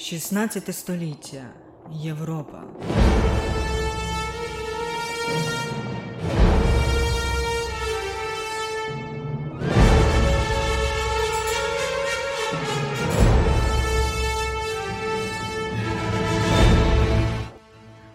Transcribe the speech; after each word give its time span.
16 0.00 0.74
століття 0.74 1.42
Європа. 1.92 2.62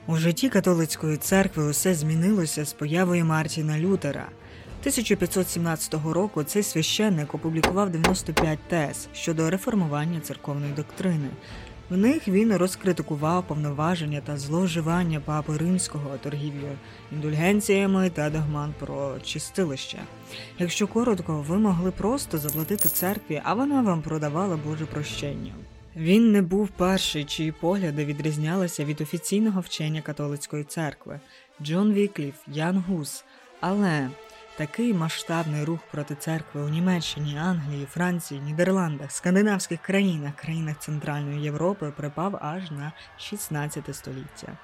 У 0.08 0.16
житті 0.16 0.50
католицької 0.50 1.18
церкви 1.18 1.64
усе 1.64 1.94
змінилося 1.94 2.66
з 2.66 2.74
появою 2.74 3.26
Мартіна 3.26 3.80
Лютера. 3.80 4.30
1517 4.84 5.94
року 6.06 6.44
цей 6.44 6.64
священник 6.64 7.36
опублікував 7.36 7.90
95 7.90 8.60
тез 8.68 9.08
щодо 9.14 9.50
реформування 9.50 10.20
церковної 10.20 10.74
доктрини. 10.74 11.30
В 11.94 11.98
них 11.98 12.28
він 12.28 12.56
розкритикував 12.56 13.48
повноваження 13.48 14.22
та 14.26 14.38
зловживання 14.38 15.20
папи 15.20 15.58
римського 15.58 16.18
торгівлю 16.18 16.68
індульгенціями 17.12 18.10
та 18.10 18.30
догман 18.30 18.74
про 18.80 19.20
чистилище. 19.20 20.00
Якщо 20.60 20.88
коротко, 20.88 21.46
ви 21.48 21.58
могли 21.58 21.92
просто 21.92 22.38
заплатити 22.38 22.90
церкві, 22.90 23.42
а 23.44 23.54
вона 23.54 23.82
вам 23.82 24.02
продавала 24.02 24.60
Боже 24.68 24.86
прощення. 24.86 25.54
Він 25.96 26.32
не 26.32 26.42
був 26.42 26.68
перший, 26.68 27.24
чиї 27.24 27.52
погляди 27.52 28.06
відрізнялися 28.06 28.86
від 28.86 29.02
офіційного 29.02 29.62
вчення 29.62 30.02
католицької 30.02 30.64
церкви 30.64 31.20
Джон 31.62 31.94
Вікліф, 31.94 32.36
Ян 32.48 32.84
Гус. 32.88 33.26
Але 33.60 34.10
такий 34.58 34.94
масштабний 34.94 35.64
рух 35.64 35.80
проти 35.92 36.16
церкви 36.16 36.62
у 36.62 36.70
Німеччині, 36.70 37.38
Англії, 37.38 37.86
Франції, 37.86 38.42
Нідерландах, 38.42 39.12
скандинавських 39.12 39.82
країнах, 39.82 40.36
країнах 40.36 40.80
Центральної 40.80 41.42
Європи 41.42 41.94
припав 41.98 42.40
аж 42.42 42.72
на 42.72 42.92
16 43.18 43.96
століття. 43.96 44.58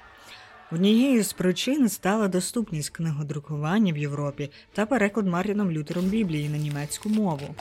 Однією 0.72 1.24
з 1.24 1.32
причин 1.32 1.88
стала 1.88 2.28
доступність 2.28 2.90
книгодрукування 2.90 3.92
в 3.92 3.96
Європі 3.96 4.50
та 4.72 4.86
переклад 4.86 5.26
Мартіном 5.26 5.70
Лютером 5.70 6.04
Біблії 6.04 6.48
на 6.48 6.58
німецьку 6.58 7.08
мову. 7.08 7.54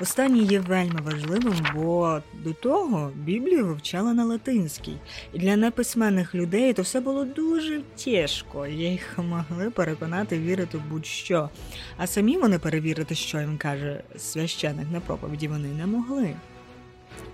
Останній 0.00 0.44
є 0.44 0.60
вельми 0.60 1.00
важливим, 1.00 1.54
бо 1.74 2.20
до 2.44 2.52
того 2.52 3.10
Біблію 3.14 3.66
вивчали 3.66 4.14
на 4.14 4.24
латинській, 4.24 4.96
і 5.32 5.38
для 5.38 5.56
неписьменних 5.56 6.34
людей 6.34 6.72
то 6.72 6.82
все 6.82 7.00
було 7.00 7.24
дуже 7.24 7.82
тяжко. 8.04 8.66
Їх 8.66 9.18
могли 9.18 9.70
переконати 9.70 10.38
вірити 10.38 10.82
будь-що, 10.90 11.50
а 11.96 12.06
самі 12.06 12.38
вони 12.38 12.58
перевірити, 12.58 13.14
що 13.14 13.40
їм 13.40 13.58
каже 13.58 14.02
священик 14.16 14.86
на 14.92 15.00
проповіді, 15.00 15.48
вони 15.48 15.68
не 15.68 15.86
могли. 15.86 16.34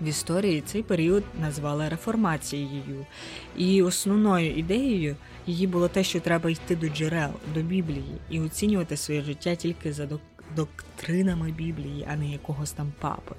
В 0.01 0.07
історії 0.07 0.61
цей 0.61 0.83
період 0.83 1.23
назвали 1.41 1.89
реформацією, 1.89 3.05
і 3.57 3.81
основною 3.81 4.55
ідеєю 4.55 5.15
її 5.47 5.67
було 5.67 5.87
те, 5.87 6.03
що 6.03 6.19
треба 6.19 6.49
йти 6.49 6.75
до 6.75 6.89
джерел, 6.89 7.31
до 7.53 7.61
Біблії 7.61 8.17
і 8.29 8.39
оцінювати 8.39 8.97
своє 8.97 9.21
життя 9.21 9.55
тільки 9.55 9.93
за 9.93 10.07
доктринами 10.55 11.51
Біблії, 11.51 12.07
а 12.11 12.15
не 12.15 12.31
якогось 12.31 12.71
там 12.71 12.93
папи. 12.99 13.35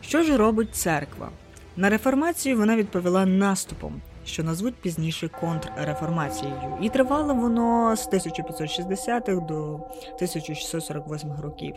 Що 0.00 0.22
ж 0.22 0.36
робить 0.36 0.74
церква? 0.74 1.30
На 1.76 1.90
реформацію 1.90 2.56
вона 2.56 2.76
відповіла 2.76 3.26
наступом, 3.26 4.00
що 4.24 4.42
назвуть 4.42 4.74
пізніше 4.74 5.28
контрреформацією, 5.28 6.78
і 6.82 6.88
тривало 6.88 7.34
воно 7.34 7.96
з 7.96 8.08
1560-х 8.08 9.46
до 9.48 9.74
1648 9.74 11.32
років. 11.42 11.74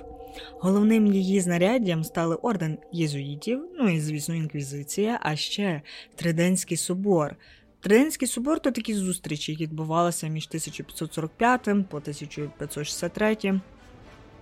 Головним 0.60 1.08
її 1.08 1.42
знаряддям 1.42 2.04
стали 2.04 2.36
орден 2.36 2.78
єзуїтів, 2.92 3.66
ну 3.80 3.90
і, 3.90 4.00
звісно, 4.00 4.36
інквізиція, 4.36 5.20
а 5.24 5.36
ще 5.36 5.82
Триденський 6.16 6.78
собор. 6.78 7.36
Триденський 7.80 8.28
собор 8.28 8.60
то 8.60 8.72
такі 8.72 8.94
зустрічі, 8.94 9.52
які 9.52 9.64
відбувалися 9.64 10.28
між 10.28 10.48
1545 10.48 11.64
по 11.64 11.98
1563, 11.98 13.38
на 13.44 13.62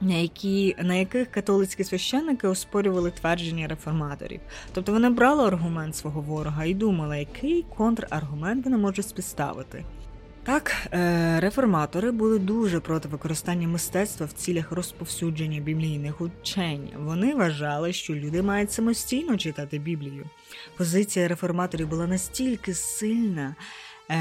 які, 0.01 0.75
на 0.83 0.95
яких 0.95 1.31
католицькі 1.31 1.83
священники 1.83 2.47
оспорювали 2.47 3.11
твердження 3.11 3.67
реформаторів. 3.67 4.39
Тобто 4.73 4.91
вони 4.91 5.09
брали 5.09 5.47
аргумент 5.47 5.95
свого 5.95 6.21
ворога 6.21 6.65
і 6.65 6.73
думали, 6.73 7.19
який 7.19 7.65
контраргумент 7.77 8.65
вони 8.65 8.77
можуть 8.77 9.07
співставити. 9.07 9.83
Так, 10.45 10.75
е, 10.93 11.39
реформатори 11.39 12.11
були 12.11 12.39
дуже 12.39 12.79
проти 12.79 13.07
використання 13.07 13.67
мистецтва 13.67 14.25
в 14.25 14.31
цілях 14.31 14.71
розповсюдження 14.71 15.59
біблійних 15.59 16.21
учень. 16.21 16.89
Вони 16.99 17.35
вважали, 17.35 17.93
що 17.93 18.15
люди 18.15 18.41
мають 18.41 18.71
самостійно 18.71 19.37
читати 19.37 19.79
Біблію. 19.79 20.25
Позиція 20.77 21.27
реформаторів 21.27 21.87
була 21.87 22.07
настільки 22.07 22.73
сильна, 22.73 23.55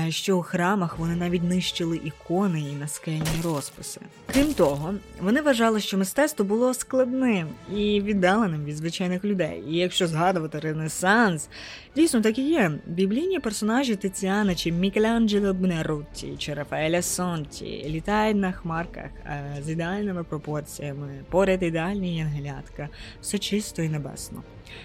що 0.08 0.38
у 0.38 0.42
храмах 0.42 0.98
вони 0.98 1.16
навіть 1.16 1.42
нищили 1.42 2.00
ікони 2.04 2.60
і 2.60 2.76
наскельні 2.76 3.42
розписи. 3.44 4.00
Крім 4.32 4.54
того, 4.54 4.94
вони 5.20 5.40
вважали, 5.40 5.80
що 5.80 5.98
мистецтво 5.98 6.44
було 6.44 6.74
складним 6.74 7.48
і 7.74 8.00
віддаленим 8.00 8.64
від 8.64 8.76
звичайних 8.76 9.24
людей. 9.24 9.64
І 9.68 9.76
якщо 9.76 10.06
згадувати 10.06 10.58
Ренесанс, 10.58 11.48
дійсно 11.96 12.20
так 12.20 12.38
і 12.38 12.42
є. 12.42 12.72
Біблійні 12.86 13.38
персонажі 13.38 13.96
Тиціана 13.96 14.54
чи 14.54 14.72
Мікеланджело 14.72 15.54
Бнерутті 15.54 16.34
чи 16.38 16.54
Рафаеля 16.54 17.02
Сонті 17.02 17.86
літають 17.88 18.36
на 18.36 18.52
хмарках 18.52 19.10
е, 19.26 19.62
з 19.66 19.70
ідеальними 19.70 20.24
пропорціями, 20.24 21.08
поряд 21.30 21.62
ідеальні 21.62 22.16
янгелятка, 22.16 22.88
все 23.20 23.38
чисто 23.38 23.82
і 23.82 23.88
небесно. 23.88 24.42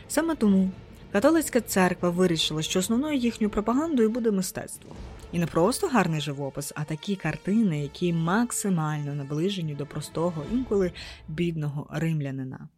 Саме 0.07 0.35
тому 0.35 0.69
Католицька 1.11 1.61
церква 1.61 2.09
вирішила, 2.09 2.61
що 2.61 2.79
основною 2.79 3.17
їхньою 3.17 3.49
пропагандою 3.49 4.09
буде 4.09 4.31
мистецтво. 4.31 4.95
І 5.31 5.39
не 5.39 5.45
просто 5.45 5.87
гарний 5.87 6.21
живопис, 6.21 6.73
а 6.75 6.83
такі 6.83 7.15
картини, 7.15 7.81
які 7.81 8.13
максимально 8.13 9.15
наближені 9.15 9.75
до 9.75 9.85
простого, 9.85 10.43
інколи 10.51 10.91
бідного 11.27 11.87
римлянина. 11.91 12.69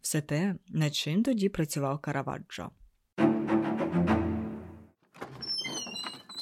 Все 0.00 0.20
те, 0.20 0.54
над 0.68 0.94
чим 0.94 1.22
тоді 1.22 1.48
працював 1.48 1.98
Караваджо. 1.98 2.70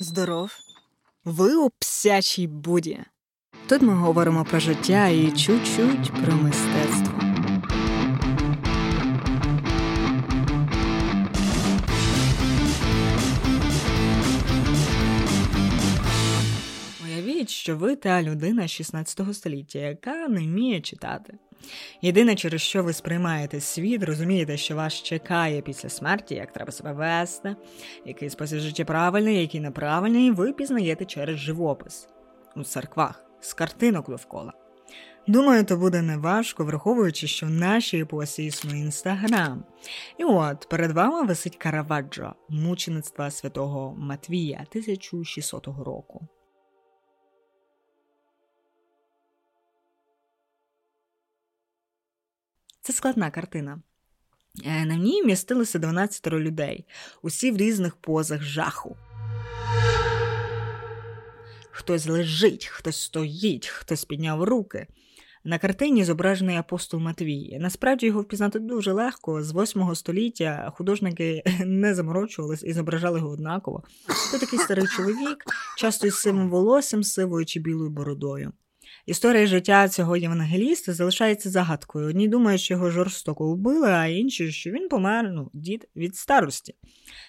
Здоров, 0.00 0.50
ви 1.24 1.56
у 1.56 1.70
псячій 1.78 2.46
буді. 2.46 2.98
Тут 3.66 3.82
ми 3.82 3.94
говоримо 3.94 4.44
про 4.44 4.60
життя 4.60 5.08
і 5.08 5.32
чуть-чуть 5.32 6.12
про 6.24 6.34
мистецтво. 6.34 7.29
Що 17.60 17.76
ви 17.76 17.96
та 17.96 18.22
людина 18.22 18.68
16 18.68 19.34
століття, 19.34 19.78
яка 19.78 20.28
не 20.28 20.40
вміє 20.40 20.80
читати. 20.80 21.34
Єдине, 22.02 22.34
через 22.34 22.60
що 22.60 22.82
ви 22.82 22.92
сприймаєте 22.92 23.60
світ, 23.60 24.02
розумієте, 24.02 24.56
що 24.56 24.76
вас 24.76 24.94
чекає 24.94 25.60
після 25.60 25.88
смерті, 25.88 26.34
як 26.34 26.52
треба 26.52 26.72
себе 26.72 26.92
вести, 26.92 27.56
який 28.06 28.30
спосіб 28.30 28.58
життя 28.58 28.84
правильний, 28.84 29.40
який 29.40 29.60
неправильний, 29.60 30.26
і 30.26 30.30
ви 30.30 30.52
пізнаєте 30.52 31.04
через 31.04 31.38
живопис 31.38 32.08
у 32.56 32.62
церквах, 32.62 33.24
з 33.40 33.54
картинок 33.54 34.10
довкола. 34.10 34.52
Думаю, 35.26 35.64
то 35.64 35.76
буде 35.76 36.02
неважко, 36.02 36.64
враховуючи, 36.64 37.26
що 37.26 37.46
в 37.46 37.50
нашій 37.50 38.00
епосі 38.00 38.44
існує 38.44 38.80
інстаграм. 38.80 39.64
І 40.18 40.24
от 40.24 40.68
перед 40.70 40.92
вами 40.92 41.26
висить 41.26 41.56
Караваджо, 41.56 42.34
мучеництва 42.48 43.30
святого 43.30 43.94
Матвія 43.98 44.56
1600 44.70 45.66
року. 45.66 46.28
Це 52.82 52.92
складна 52.92 53.30
картина. 53.30 53.82
Е, 54.64 54.84
на 54.84 54.96
ній 54.96 55.22
містилося 55.22 55.78
12 55.78 56.26
людей, 56.26 56.86
усі 57.22 57.50
в 57.50 57.56
різних 57.56 57.96
позах 57.96 58.42
жаху. 58.42 58.96
Хтось 61.70 62.06
лежить, 62.06 62.66
хтось 62.66 63.02
стоїть, 63.02 63.66
хтось 63.66 64.04
підняв 64.04 64.44
руки. 64.44 64.86
На 65.44 65.58
картині 65.58 66.04
зображений 66.04 66.56
апостол 66.56 67.00
Матвій. 67.00 67.58
Насправді 67.60 68.06
його 68.06 68.20
впізнати 68.20 68.58
дуже 68.58 68.92
легко. 68.92 69.42
З 69.42 69.54
8 69.54 69.94
століття 69.94 70.72
художники 70.76 71.42
не 71.64 71.94
заморочувались 71.94 72.62
і 72.62 72.72
зображали 72.72 73.18
його 73.18 73.30
однаково. 73.30 73.82
Це 74.30 74.38
такий 74.38 74.58
старий 74.58 74.86
чоловік, 74.96 75.44
часто 75.76 76.06
із 76.06 76.14
сивим 76.14 76.50
волоссям, 76.50 77.04
сивою 77.04 77.46
чи 77.46 77.60
білою 77.60 77.90
бородою. 77.90 78.52
Історія 79.10 79.46
життя 79.46 79.88
цього 79.88 80.16
євангеліста 80.16 80.92
залишається 80.92 81.50
загадкою. 81.50 82.08
Одні 82.08 82.28
думають, 82.28 82.60
що 82.60 82.74
його 82.74 82.90
жорстоко 82.90 83.52
вбили, 83.52 83.88
а 83.88 84.06
інші, 84.06 84.52
що 84.52 84.70
він 84.70 84.88
помер 84.88 85.30
ну, 85.32 85.50
дід 85.54 85.88
від 85.96 86.16
старості. 86.16 86.74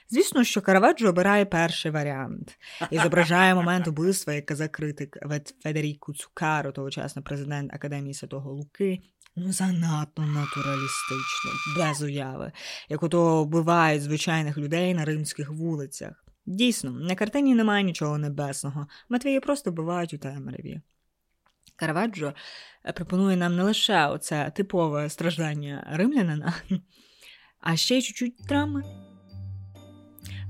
Звісно, 0.09 0.43
що 0.43 0.61
Караваджо 0.61 1.09
обирає 1.09 1.45
перший 1.45 1.91
варіант 1.91 2.57
і 2.91 2.99
зображає 2.99 3.55
момент 3.55 3.87
убивства, 3.87 4.33
як 4.33 4.45
казав 4.45 4.69
критик 4.69 5.17
Федеріку 5.63 6.13
Цукаро, 6.13 6.71
тогочасний 6.71 7.23
президент 7.23 7.73
Академії 7.73 8.13
Святого 8.13 8.51
Луки, 8.51 8.99
ну 9.35 9.53
занадто 9.53 10.21
натуралістично, 10.21 11.51
без 11.77 12.01
уяви, 12.01 12.51
як 12.89 13.03
ото 13.03 13.43
вбивають 13.43 14.01
звичайних 14.01 14.57
людей 14.57 14.93
на 14.93 15.05
римських 15.05 15.51
вулицях. 15.51 16.25
Дійсно, 16.45 16.91
на 16.91 17.15
картині 17.15 17.55
немає 17.55 17.83
нічого 17.83 18.17
небесного, 18.17 18.87
Матвії 19.09 19.39
просто 19.39 19.71
вбивають 19.71 20.13
у 20.13 20.17
темряві. 20.17 20.81
Караваджо 21.81 22.33
е, 22.85 22.91
пропонує 22.91 23.37
нам 23.37 23.55
не 23.55 23.63
лише 23.63 24.07
оце 24.07 24.51
типове 24.55 25.09
страждання 25.09 25.87
римлянина, 25.91 26.53
а 27.61 27.75
ще 27.75 27.97
й 27.97 28.01
чуть-чуть 28.01 28.35
драми. 28.47 28.83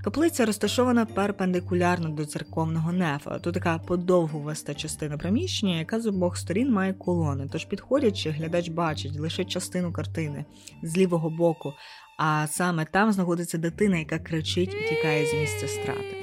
Каплиця 0.04 0.46
розташована 0.46 1.06
перпендикулярно 1.06 2.10
до 2.10 2.26
церковного 2.26 2.92
нефа. 2.92 3.40
Тут 3.40 3.54
така 3.54 3.78
подовгуваста 3.78 4.74
частина 4.74 5.18
приміщення, 5.18 5.80
яка 5.80 6.02
з 6.02 6.06
обох 6.06 6.38
сторін 6.38 6.72
має 6.72 6.94
колони. 6.94 7.50
Тож, 7.52 7.66
підходячи, 7.66 8.30
глядач 8.30 8.70
бачить 8.70 9.20
лише 9.20 9.46
частину 9.46 9.94
картини 9.94 10.46
з 10.84 10.98
лівого 10.98 11.30
боку, 11.30 11.74
а 12.18 12.48
саме 12.48 12.86
там 12.86 13.12
знаходиться 13.12 13.58
дитина, 13.58 13.98
яка 13.98 14.20
кричить 14.20 14.74
і 14.74 14.90
тікає 14.90 15.26
з 15.26 15.34
місця 15.34 15.68
страти. 15.68 16.21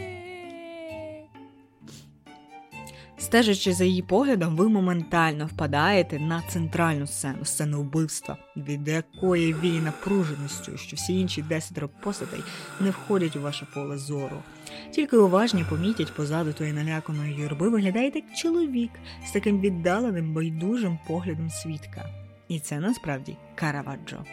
Стежачи 3.18 3.72
за 3.72 3.84
її 3.84 4.02
поглядом, 4.02 4.56
ви 4.56 4.68
моментально 4.68 5.46
впадаєте 5.46 6.18
на 6.18 6.42
центральну 6.42 7.06
сцену, 7.06 7.44
сцену 7.44 7.82
вбивства, 7.82 8.36
від 8.56 8.88
якої 8.88 9.54
віє 9.54 9.80
напруженістю, 9.80 10.76
що 10.76 10.96
всі 10.96 11.20
інші 11.20 11.42
десятеро 11.42 11.88
постатей 12.02 12.40
не 12.80 12.90
входять 12.90 13.36
у 13.36 13.40
ваше 13.40 13.66
поле 13.74 13.98
зору. 13.98 14.42
Тільки 14.90 15.16
уважні 15.16 15.64
помітять 15.70 16.14
позаду 16.14 16.52
тої 16.52 16.72
наляканої 16.72 17.34
юрби 17.34 17.68
виглядає 17.68 18.12
як 18.14 18.24
чоловік 18.36 18.90
з 19.26 19.30
таким 19.30 19.60
віддаленим 19.60 20.34
байдужим 20.34 20.98
поглядом 21.08 21.50
свідка. 21.50 22.04
І 22.48 22.60
це 22.60 22.80
насправді 22.80 23.36
Караваджо. 23.54 24.24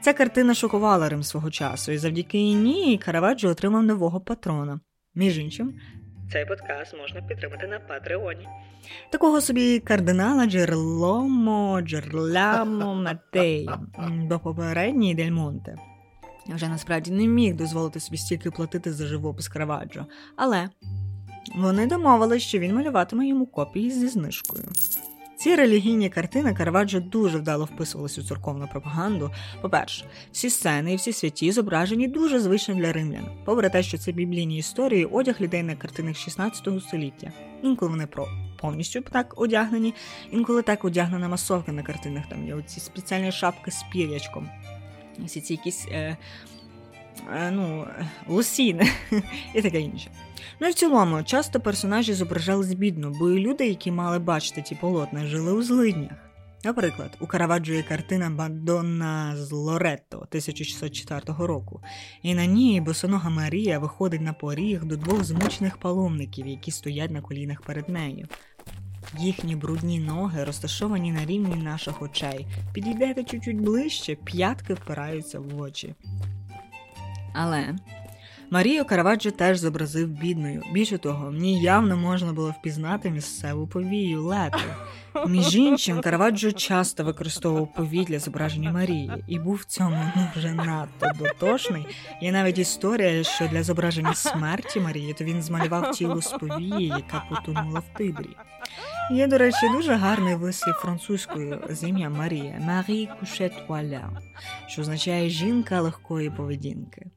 Ця 0.00 0.12
картина 0.12 0.54
шокувала 0.54 1.08
Рим 1.08 1.22
свого 1.22 1.50
часу, 1.50 1.92
і 1.92 1.98
завдяки 1.98 2.38
ній 2.38 3.00
Караваджо 3.04 3.48
отримав 3.48 3.82
нового 3.82 4.20
патрона. 4.20 4.80
Між 5.14 5.38
іншим, 5.38 5.74
цей 6.32 6.44
подкаст 6.44 6.96
можна 6.98 7.22
підтримати 7.22 7.66
на 7.66 7.80
Патреоні. 7.80 8.48
Такого 9.10 9.40
собі 9.40 9.78
кардинала 9.78 10.46
Джерломо 10.46 11.80
Джерлямо 11.82 12.94
Матей 12.94 13.68
до 14.28 14.38
попередньої 14.38 15.14
Дельмонте. 15.14 15.76
Вже 16.46 16.68
насправді 16.68 17.10
не 17.10 17.26
міг 17.26 17.56
дозволити 17.56 18.00
собі 18.00 18.16
стільки 18.16 18.50
платити 18.50 18.92
за 18.92 19.06
живопис 19.06 19.48
Караваджо, 19.48 20.06
але 20.36 20.68
вони 21.56 21.86
домовились, 21.86 22.42
що 22.42 22.58
він 22.58 22.74
малюватиме 22.74 23.26
йому 23.26 23.46
копії 23.46 23.90
зі 23.90 24.08
знижкою. 24.08 24.64
Ці 25.42 25.54
релігійні 25.54 26.08
картини 26.08 26.54
Караваджо 26.54 27.00
дуже 27.00 27.38
вдало 27.38 27.64
вписувалися 27.64 28.20
у 28.20 28.24
церковну 28.24 28.68
пропаганду. 28.68 29.30
По-перше, 29.62 30.04
всі 30.32 30.50
сцени 30.50 30.92
і 30.92 30.96
всі 30.96 31.12
святі 31.12 31.52
зображені 31.52 32.08
дуже 32.08 32.40
звично 32.40 32.74
для 32.74 32.92
римлян, 32.92 33.28
попри 33.44 33.70
те, 33.70 33.82
що 33.82 33.98
це 33.98 34.12
біблійні 34.12 34.58
історії, 34.58 35.04
одяг 35.04 35.36
людей 35.40 35.62
на 35.62 35.76
картинах 35.76 36.16
16 36.16 36.68
століття. 36.88 37.32
Інколи 37.62 37.90
вони 37.90 38.06
про 38.06 38.28
повністю 38.60 39.00
так 39.00 39.40
одягнені, 39.40 39.94
інколи 40.32 40.62
так 40.62 40.84
одягнена 40.84 41.28
масовка 41.28 41.72
на 41.72 41.82
картинах. 41.82 42.28
Там 42.28 42.46
є 42.46 42.54
оці 42.54 42.80
спеціальні 42.80 43.32
шапки 43.32 43.70
з 43.70 43.84
пір'ячком. 43.92 44.48
Всі 45.24 45.40
ці 45.40 45.52
якісь 45.52 45.86
е, 45.92 46.16
е, 47.34 47.50
ну, 47.50 47.86
лосіни 48.28 48.90
і 49.54 49.62
таке 49.62 49.80
інше. 49.80 50.10
Ну 50.60 50.68
і 50.68 50.70
в 50.70 50.74
цілому, 50.74 51.22
часто 51.22 51.60
персонажі 51.60 52.14
зображались 52.14 52.74
бідно, 52.74 53.12
бо 53.18 53.30
і 53.30 53.38
люди, 53.38 53.68
які 53.68 53.90
мали 53.90 54.18
бачити 54.18 54.62
ті 54.62 54.74
полотна, 54.74 55.26
жили 55.26 55.52
у 55.52 55.62
злиднях. 55.62 56.32
Наприклад, 56.64 57.16
у 57.20 57.26
Караваджо 57.26 57.72
є 57.72 57.82
картина 57.82 58.30
Мадонна 58.30 59.36
з 59.36 59.52
Лоретто 59.52 60.16
1604 60.16 61.22
року, 61.38 61.82
і 62.22 62.34
на 62.34 62.46
ній 62.46 62.80
босонога 62.80 63.30
Марія 63.30 63.78
виходить 63.78 64.20
на 64.20 64.32
поріг 64.32 64.84
до 64.84 64.96
двох 64.96 65.24
змучених 65.24 65.76
паломників, 65.76 66.46
які 66.46 66.70
стоять 66.70 67.10
на 67.10 67.20
колінах 67.20 67.62
перед 67.62 67.88
нею. 67.88 68.28
Їхні 69.18 69.56
брудні 69.56 69.98
ноги 69.98 70.44
розташовані 70.44 71.12
на 71.12 71.24
рівні 71.24 71.54
наших 71.54 72.02
очей. 72.02 72.46
Підійдете 72.72 73.24
чуть-чуть 73.24 73.60
ближче, 73.60 74.14
п'ятки 74.14 74.74
впираються 74.74 75.40
в 75.40 75.60
очі. 75.60 75.94
Але 77.32 77.74
Марію 78.52 78.84
Караваджо 78.84 79.30
теж 79.30 79.58
зобразив 79.58 80.08
бідною. 80.08 80.62
Більше 80.72 80.98
того, 80.98 81.30
в 81.30 81.62
явно 81.62 81.96
можна 81.96 82.32
було 82.32 82.50
впізнати 82.50 83.10
місцеву 83.10 83.66
повію 83.66 84.22
лету. 84.22 84.58
Між 85.26 85.56
іншим, 85.56 86.00
Караваджо 86.00 86.52
часто 86.52 87.04
використовував 87.04 87.74
повій 87.74 88.04
для 88.04 88.18
зображення 88.18 88.72
Марії 88.72 89.24
і 89.28 89.38
був 89.38 89.54
в 89.54 89.64
цьому 89.64 90.12
вже 90.36 90.52
надто 90.52 91.06
дотошний. 91.18 91.86
Є 92.22 92.32
навіть 92.32 92.58
історія, 92.58 93.24
що 93.24 93.48
для 93.48 93.62
зображення 93.62 94.14
смерті 94.14 94.80
Марії 94.80 95.14
то 95.14 95.24
він 95.24 95.42
змалював 95.42 95.90
тіло 95.90 96.22
з 96.22 96.30
повії, 96.30 96.86
яка 96.86 97.24
потонула 97.30 97.80
в 97.80 97.98
Тибрі. 97.98 98.36
Є, 99.12 99.26
до 99.26 99.38
речі, 99.38 99.68
дуже 99.72 99.94
гарний 99.94 100.34
вислів 100.34 100.74
французькою 100.74 101.60
з 101.70 101.82
ім'я 101.82 102.10
Марія 102.10 102.58
Марі 102.60 103.08
Кушет 103.20 103.52
що 104.66 104.82
означає 104.82 105.30
жінка 105.30 105.80
легкої 105.80 106.30
поведінки. 106.30 107.10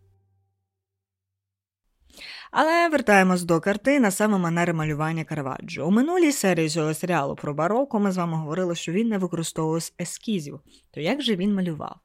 Але 2.51 2.89
вертаємось 2.89 3.43
до 3.43 3.59
картин, 3.59 4.11
саме 4.11 4.37
манери 4.37 4.73
малювання 4.73 5.23
Караваджо. 5.23 5.87
У 5.87 5.91
минулій 5.91 6.31
серії 6.31 6.69
цього 6.69 6.93
серіалу 6.93 7.35
про 7.35 7.53
бароко 7.53 7.99
ми 7.99 8.11
з 8.11 8.17
вами 8.17 8.37
говорили, 8.37 8.75
що 8.75 8.91
він 8.91 9.07
не 9.07 9.17
використовував 9.17 9.89
ескізів. 10.01 10.59
То 10.91 11.01
як 11.01 11.21
же 11.21 11.35
він 11.35 11.53
малював? 11.53 11.95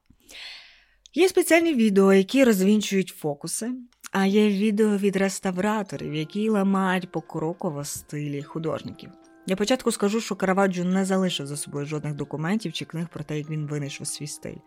Є 1.13 1.29
спеціальні 1.29 1.73
відео, 1.73 2.13
які 2.13 2.43
розвінчують 2.43 3.09
фокуси, 3.09 3.71
а 4.11 4.25
є 4.25 4.49
відео 4.49 4.97
від 4.97 5.15
реставраторів, 5.15 6.13
які 6.13 6.49
ламають 6.49 7.11
покроково 7.11 7.83
стилі 7.83 8.43
художників. 8.43 9.09
Для 9.47 9.55
початку 9.55 9.91
скажу, 9.91 10.21
що 10.21 10.35
Караваджо 10.35 10.83
не 10.85 11.05
залишив 11.05 11.47
за 11.47 11.57
собою 11.57 11.85
жодних 11.85 12.13
документів 12.13 12.73
чи 12.73 12.85
книг 12.85 13.07
про 13.13 13.23
те, 13.23 13.37
як 13.37 13.49
він 13.49 13.67
винайшов 13.67 14.07
свій 14.07 14.27
стиль. 14.27 14.57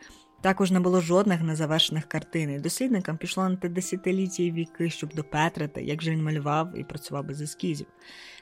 Також 0.45 0.71
не 0.71 0.81
було 0.81 1.01
жодних 1.01 1.43
незавершених 1.43 2.05
картин. 2.05 2.51
і 2.51 2.59
Дослідникам 2.59 3.17
пішло 3.17 3.49
на 3.49 3.57
те 3.57 3.69
десятиліття 3.69 4.43
віки, 4.43 4.91
щоб 4.91 5.15
допетрити, 5.15 5.83
як 5.83 6.03
же 6.03 6.11
він 6.11 6.23
малював 6.23 6.79
і 6.79 6.85
працював 6.85 7.25
без 7.25 7.41
ескізів. 7.41 7.87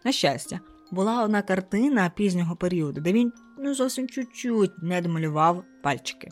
На 0.04 0.12
щастя, 0.12 0.60
була 0.90 1.24
одна 1.24 1.42
картина 1.42 2.10
пізнього 2.16 2.56
періоду, 2.56 3.00
де 3.00 3.12
він 3.12 3.32
ну 3.58 3.74
зовсім 3.74 4.08
чуть-чуть 4.08 4.82
не 4.82 5.00
домалював 5.00 5.64
пальчики. 5.82 6.28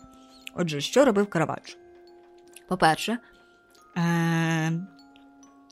Отже, 0.55 0.81
що 0.81 1.05
робив 1.05 1.27
Караваджо? 1.27 1.77
По-перше, 2.69 3.19
е- 3.97 4.87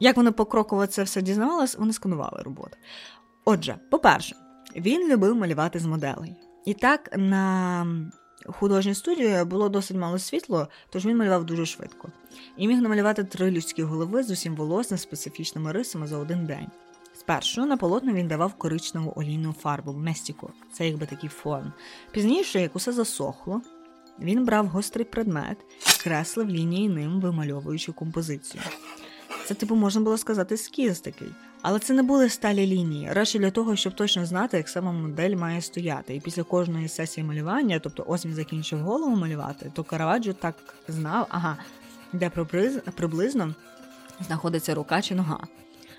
як 0.00 0.16
вони 0.16 0.32
покроково 0.32 0.86
це 0.86 1.02
все 1.02 1.22
дізнавалися, 1.22 1.78
вони 1.78 1.92
сканували 1.92 2.42
роботу. 2.42 2.76
Отже, 3.44 3.78
по-перше, 3.90 4.36
він 4.76 5.12
любив 5.12 5.36
малювати 5.36 5.78
з 5.78 5.86
моделей. 5.86 6.36
І 6.64 6.74
так, 6.74 7.10
на 7.16 7.86
художній 8.52 8.94
студії 8.94 9.44
було 9.44 9.68
досить 9.68 9.96
мало 9.96 10.18
світло, 10.18 10.68
тож 10.90 11.06
він 11.06 11.16
малював 11.16 11.44
дуже 11.44 11.66
швидко. 11.66 12.08
І 12.56 12.68
міг 12.68 12.80
намалювати 12.80 13.24
три 13.24 13.50
людські 13.50 13.82
голови 13.82 14.22
з 14.22 14.30
усім 14.30 14.56
волоссям 14.56 14.98
специфічними 14.98 15.72
рисами 15.72 16.06
за 16.06 16.18
один 16.18 16.46
день. 16.46 16.66
Спершу 17.14 17.66
на 17.66 17.76
полотно 17.76 18.12
він 18.12 18.28
давав 18.28 18.54
коричневу 18.54 19.12
олійну 19.16 19.52
фарбу 19.52 19.92
местіку, 19.92 20.50
це 20.72 20.86
якби 20.86 21.06
такий 21.06 21.28
фон. 21.28 21.72
Пізніше, 22.10 22.60
як 22.60 22.76
усе 22.76 22.92
засохло, 22.92 23.62
він 24.20 24.44
брав 24.44 24.66
гострий 24.66 25.04
предмет 25.04 25.58
і 25.80 26.02
креслив 26.02 26.48
лінії 26.48 26.88
ним, 26.88 27.20
вимальовуючи 27.20 27.92
композицію. 27.92 28.62
Це, 29.44 29.54
типу, 29.54 29.74
можна 29.74 30.00
було 30.00 30.18
сказати, 30.18 30.56
скіз 30.56 31.00
такий. 31.00 31.28
Але 31.62 31.78
це 31.78 31.94
не 31.94 32.02
були 32.02 32.28
сталі 32.28 32.66
лінії, 32.66 33.12
радше 33.12 33.38
для 33.38 33.50
того, 33.50 33.76
щоб 33.76 33.94
точно 33.94 34.26
знати, 34.26 34.56
як 34.56 34.68
сама 34.68 34.92
модель 34.92 35.36
має 35.36 35.60
стояти. 35.60 36.14
І 36.14 36.20
після 36.20 36.42
кожної 36.42 36.88
сесії 36.88 37.26
малювання, 37.26 37.78
тобто 37.78 38.04
ось 38.06 38.26
він 38.26 38.34
закінчив 38.34 38.80
голову 38.80 39.16
малювати, 39.16 39.72
то 39.74 39.84
Караваджо 39.84 40.32
так 40.32 40.54
знав, 40.88 41.26
ага, 41.30 41.56
де 42.12 42.30
приблизно 42.96 43.54
знаходиться 44.20 44.74
рука 44.74 45.02
чи 45.02 45.14
нога. 45.14 45.38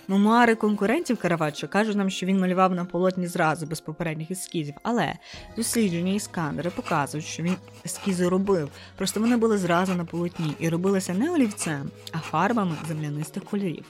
Мемуари 0.10 0.56
конкурентів 0.56 1.18
Караваджо 1.18 1.68
кажуть 1.68 1.96
нам, 1.96 2.10
що 2.10 2.26
він 2.26 2.40
малював 2.40 2.76
на 2.76 2.86
полотні 2.86 3.28
зразу 3.28 3.66
без 3.66 3.82
попередніх 3.82 4.32
ескізів, 4.32 4.74
але 4.84 5.14
дослідження 5.58 6.14
і 6.14 6.20
сканери 6.20 6.70
показують, 6.70 7.26
що 7.26 7.44
він 7.44 7.56
ескізи 7.86 8.30
робив. 8.30 8.70
Просто 8.96 9.20
вони 9.20 9.38
були 9.38 9.58
зразу 9.58 9.96
на 9.96 10.06
полотні 10.06 10.54
і 10.60 10.70
робилися 10.70 11.14
не 11.14 11.32
олівцем, 11.32 11.90
а 12.12 12.18
фарбами 12.18 12.76
землянистих 12.88 13.44
кольорів. 13.44 13.86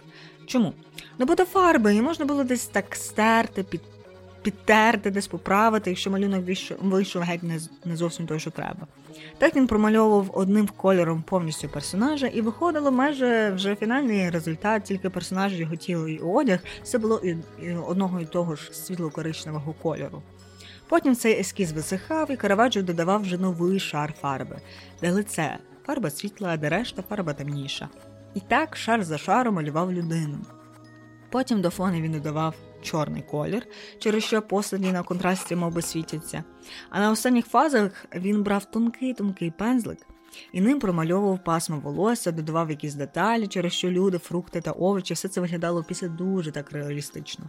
Чому? 0.50 0.74
Ну 1.18 1.26
бо 1.26 1.36
до 1.36 1.46
фарби 1.46 1.96
і 1.96 2.02
можна 2.02 2.26
було 2.26 2.44
десь 2.44 2.66
так 2.66 2.96
стерти, 2.96 3.64
під, 3.64 3.82
підтерти, 4.42 5.12
десь 5.12 5.28
поправити, 5.28 5.90
якщо 5.90 6.12
малюнок 6.12 6.46
вийшов 6.82 7.22
геть 7.22 7.44
не, 7.44 7.60
не 7.86 7.96
зовсім 7.96 8.28
той, 8.28 8.40
що 8.40 8.52
треба. 8.52 8.88
Так 9.38 9.56
він 9.56 9.68
промальовував 9.68 10.32
одним 10.34 10.68
кольором 10.68 11.24
повністю 11.28 11.70
персонажа, 11.70 12.28
і 12.28 12.42
виходило 12.42 12.92
майже 12.92 13.52
вже 13.52 13.76
фінальний 13.76 14.30
результат, 14.30 14.84
тільки 14.84 15.10
персонаж, 15.10 15.60
його 15.60 15.76
тіло 15.76 16.08
і 16.08 16.18
одяг, 16.20 16.60
все 16.84 16.98
було 16.98 17.22
і, 17.24 17.38
і 17.64 17.74
одного 17.74 18.22
і 18.22 18.26
того 18.26 18.56
ж 18.56 18.74
світло-коричневого 18.74 19.74
кольору. 19.82 20.22
Потім 20.88 21.16
цей 21.16 21.40
ескіз 21.40 21.72
висихав, 21.72 22.32
і 22.32 22.36
Караваджо 22.36 22.82
додавав 22.82 23.22
вже 23.22 23.38
новий 23.38 23.80
шар 23.80 24.14
фарби, 24.22 24.58
де 25.02 25.12
лице 25.12 25.58
фарба 25.86 26.10
світла, 26.10 26.58
де 26.58 26.70
решта 26.70 27.04
фарба 27.10 27.34
темніша. 27.34 27.90
І 28.34 28.40
так 28.40 28.78
шар 28.78 29.04
за 29.04 29.18
шаром 29.18 29.56
малював 29.56 29.94
людину. 29.94 30.38
Потім 31.30 31.62
до 31.62 31.70
фону 31.70 32.02
він 32.02 32.12
додавав 32.12 32.56
чорний 32.82 33.22
колір, 33.22 33.68
через 34.00 34.24
що 34.24 34.42
послані 34.42 34.92
на 34.92 35.04
контрасті 35.04 35.56
моби 35.56 35.82
світяться. 35.82 36.44
А 36.90 37.00
на 37.00 37.12
останніх 37.12 37.46
фазах 37.46 38.06
він 38.16 38.44
брав 38.44 38.66
тонкий 38.66 39.14
тонкий 39.14 39.52
пензлик 39.52 39.98
і 40.52 40.62
ним 40.62 40.80
промальовував 40.80 41.44
пасмо 41.44 41.80
волосся, 41.80 42.32
додавав 42.32 42.70
якісь 42.70 42.94
деталі, 42.94 43.48
через 43.48 43.74
що 43.74 43.92
люди, 43.92 44.18
фрукти 44.18 44.62
та 44.62 44.72
овочі, 44.72 45.14
все 45.14 45.28
це 45.28 45.42
виглядало 45.42 45.84
після 45.84 46.08
дуже 46.08 46.52
так 46.52 46.72
реалістично. 46.72 47.46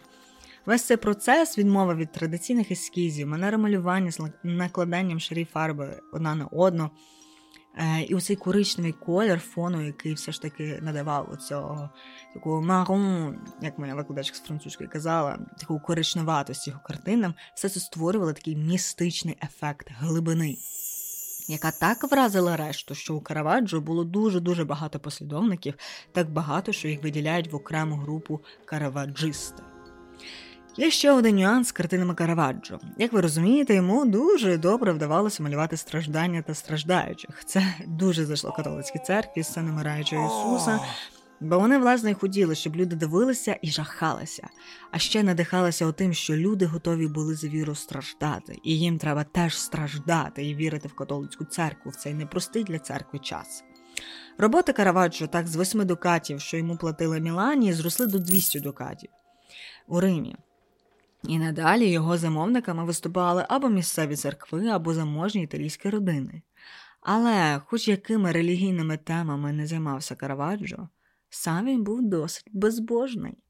Весь 0.66 0.82
цей 0.82 0.96
процес 0.96 1.58
відмова 1.58 1.94
від 1.94 2.12
традиційних 2.12 2.70
ескізів, 2.70 3.28
манери 3.28 3.58
малювання 3.58 4.10
з 4.10 4.20
накладанням 4.42 5.20
шарів 5.20 5.46
фарби 5.52 6.00
одна 6.12 6.34
на 6.34 6.46
одну. 6.46 6.90
Е, 7.76 8.02
і 8.02 8.14
оцей 8.14 8.36
коричневий 8.36 8.92
колір 8.92 9.38
фону, 9.38 9.86
який 9.86 10.14
все 10.14 10.32
ж 10.32 10.42
таки 10.42 10.78
надавав 10.82 11.30
оцього 11.32 11.90
такого 12.34 12.62
марон, 12.62 13.38
як 13.62 13.78
моя 13.78 13.94
викладачка 13.94 14.36
з 14.36 14.40
французької 14.40 14.90
казала, 14.90 15.38
таку 15.58 15.80
коричневатості 15.80 16.70
його 16.70 16.82
картинам, 16.86 17.34
все 17.54 17.68
це 17.68 17.80
створювало 17.80 18.32
такий 18.32 18.56
містичний 18.56 19.36
ефект 19.42 19.86
глибини, 19.90 20.56
яка 21.48 21.70
так 21.70 22.10
вразила 22.10 22.56
решту, 22.56 22.94
що 22.94 23.14
у 23.14 23.20
Караваджо 23.20 23.80
було 23.80 24.04
дуже-дуже 24.04 24.64
багато 24.64 25.00
послідовників, 25.00 25.74
так 26.12 26.30
багато, 26.30 26.72
що 26.72 26.88
їх 26.88 27.02
виділяють 27.02 27.52
в 27.52 27.56
окрему 27.56 27.96
групу 27.96 28.40
караваджисти. 28.64 29.62
Є 30.76 30.90
ще 30.90 31.12
один 31.12 31.36
нюанс 31.36 31.68
з 31.68 31.72
картинами 31.72 32.14
Караваджо. 32.14 32.78
Як 32.98 33.12
ви 33.12 33.20
розумієте, 33.20 33.74
йому 33.74 34.04
дуже 34.04 34.58
добре 34.58 34.92
вдавалося 34.92 35.42
малювати 35.42 35.76
страждання 35.76 36.42
та 36.42 36.54
страждаючих. 36.54 37.44
Це 37.44 37.74
дуже 37.86 38.24
зайшло 38.24 38.52
католицькій 38.52 38.98
церкві, 38.98 39.42
сцени 39.42 39.72
мираючого 39.72 40.26
Ісуса. 40.26 40.80
Бо 41.40 41.58
вони, 41.58 41.78
власне, 41.78 42.14
хотіли, 42.14 42.54
щоб 42.54 42.76
люди 42.76 42.96
дивилися 42.96 43.56
і 43.62 43.70
жахалися, 43.70 44.48
а 44.90 44.98
ще 44.98 45.22
надихалися 45.22 45.86
отим, 45.86 46.14
що 46.14 46.36
люди 46.36 46.66
готові 46.66 47.06
були 47.06 47.34
за 47.34 47.48
віру 47.48 47.74
страждати, 47.74 48.58
і 48.64 48.78
їм 48.78 48.98
треба 48.98 49.24
теж 49.24 49.58
страждати 49.58 50.44
і 50.44 50.54
вірити 50.54 50.88
в 50.88 50.94
католицьку 50.94 51.44
церкву 51.44 51.90
в 51.90 51.96
цей 51.96 52.14
непростий 52.14 52.64
для 52.64 52.78
церкви 52.78 53.18
час. 53.18 53.64
Роботи 54.38 54.72
Караваджо 54.72 55.26
так 55.26 55.48
з 55.48 55.56
восьми 55.56 55.84
дукатів, 55.84 56.40
що 56.40 56.56
йому 56.56 56.76
платили 56.76 57.20
Мілані, 57.20 57.72
зросли 57.72 58.06
до 58.06 58.18
200 58.18 58.60
дукатів 58.60 59.10
у 59.88 60.00
Римі. 60.00 60.36
І 61.24 61.38
надалі 61.38 61.88
його 61.90 62.18
замовниками 62.18 62.84
виступали 62.84 63.46
або 63.48 63.68
місцеві 63.68 64.16
церкви, 64.16 64.68
або 64.68 64.94
заможні 64.94 65.42
італійські 65.42 65.90
родини. 65.90 66.42
Але, 67.00 67.60
хоч 67.66 67.88
якими 67.88 68.32
релігійними 68.32 68.96
темами 68.96 69.52
не 69.52 69.66
займався 69.66 70.14
Караваджо, 70.14 70.88
сам 71.30 71.66
він 71.66 71.84
був 71.84 72.02
досить 72.02 72.48
безбожний. 72.52 73.44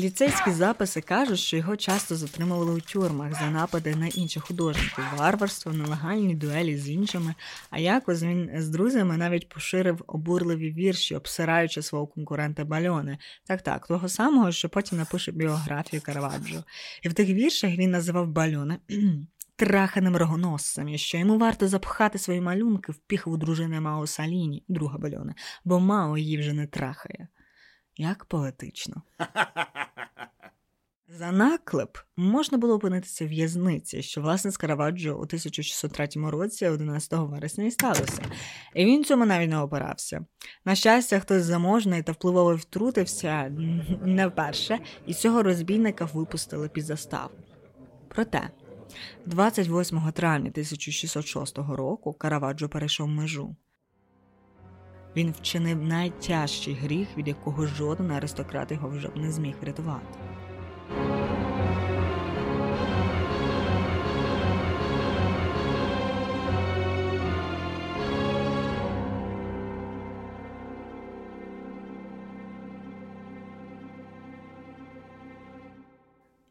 Поліцейські 0.00 0.50
записи 0.50 1.00
кажуть, 1.00 1.38
що 1.38 1.56
його 1.56 1.76
часто 1.76 2.16
затримували 2.16 2.72
у 2.72 2.80
тюрмах 2.80 3.34
за 3.34 3.50
напади 3.50 3.96
на 3.96 4.06
інших 4.06 4.44
художників, 4.44 5.04
варварство, 5.16 5.72
нелегальні 5.72 6.34
дуелі 6.34 6.78
з 6.78 6.88
іншими. 6.88 7.34
А 7.70 7.78
якось 7.78 8.22
він 8.22 8.50
з 8.56 8.68
друзями 8.68 9.16
навіть 9.16 9.48
поширив 9.48 10.04
обурливі 10.06 10.72
вірші, 10.72 11.16
обсираючи 11.16 11.82
свого 11.82 12.06
конкурента 12.06 12.64
Бальони. 12.64 13.18
Так, 13.46 13.62
так, 13.62 13.86
того 13.86 14.08
самого, 14.08 14.52
що 14.52 14.68
потім 14.68 14.98
напише 14.98 15.32
біографію 15.32 16.02
Караваджо. 16.02 16.64
І 17.02 17.08
в 17.08 17.14
тих 17.14 17.28
віршах 17.28 17.70
він 17.70 17.90
називав 17.90 18.28
Бальони. 18.28 18.78
Траханим 19.56 20.16
рогоносцем, 20.16 20.88
і 20.88 20.98
що 20.98 21.18
йому 21.18 21.38
варто 21.38 21.68
запхати 21.68 22.18
свої 22.18 22.40
малюнки 22.40 22.92
в 22.92 22.96
піхву 22.96 23.36
дружини 23.36 23.80
Мао 23.80 24.06
Саліні, 24.06 24.64
друга 24.68 24.98
Бальони, 24.98 25.34
бо 25.64 25.80
Мао 25.80 26.18
її 26.18 26.38
вже 26.38 26.52
не 26.52 26.66
трахає. 26.66 27.28
Як 27.96 28.24
поетично. 28.24 29.02
За 31.12 31.32
наклеп 31.32 31.98
можна 32.16 32.58
було 32.58 32.74
опинитися 32.74 33.24
в 33.24 33.28
в'язниці, 33.28 34.02
що 34.02 34.20
власне 34.20 34.50
з 34.50 34.56
Караваджо 34.56 35.10
у 35.10 35.20
1603 35.20 36.08
році, 36.30 36.66
11 36.66 37.12
вересня, 37.12 37.64
і 37.64 37.70
сталося. 37.70 38.22
І 38.74 38.84
він 38.84 39.04
цьому 39.04 39.26
навіть 39.26 39.50
не 39.50 39.58
опирався. 39.58 40.24
На 40.64 40.74
щастя, 40.74 41.20
хтось 41.20 41.44
заможний 41.44 42.02
та 42.02 42.12
впливовий 42.12 42.56
втрутився 42.56 43.52
не 44.04 44.26
вперше, 44.26 44.78
і 45.06 45.14
цього 45.14 45.42
розбійника 45.42 46.04
випустили 46.04 46.68
під 46.68 46.84
заставу. 46.84 47.30
Проте, 48.08 48.50
28 49.26 50.12
травня 50.12 50.50
1606 50.50 51.58
року 51.58 52.12
Караваджо 52.12 52.68
перейшов 52.68 53.08
межу. 53.08 53.56
Він 55.16 55.32
вчинив 55.32 55.82
найтяжчий 55.82 56.74
гріх, 56.74 57.08
від 57.16 57.28
якого 57.28 57.66
жоден 57.66 58.10
аристократ 58.10 58.72
його 58.72 58.88
вже 58.88 59.08
б 59.08 59.16
не 59.16 59.32
зміг 59.32 59.54
врятувати. 59.60 60.18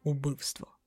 Убивство 0.04 0.78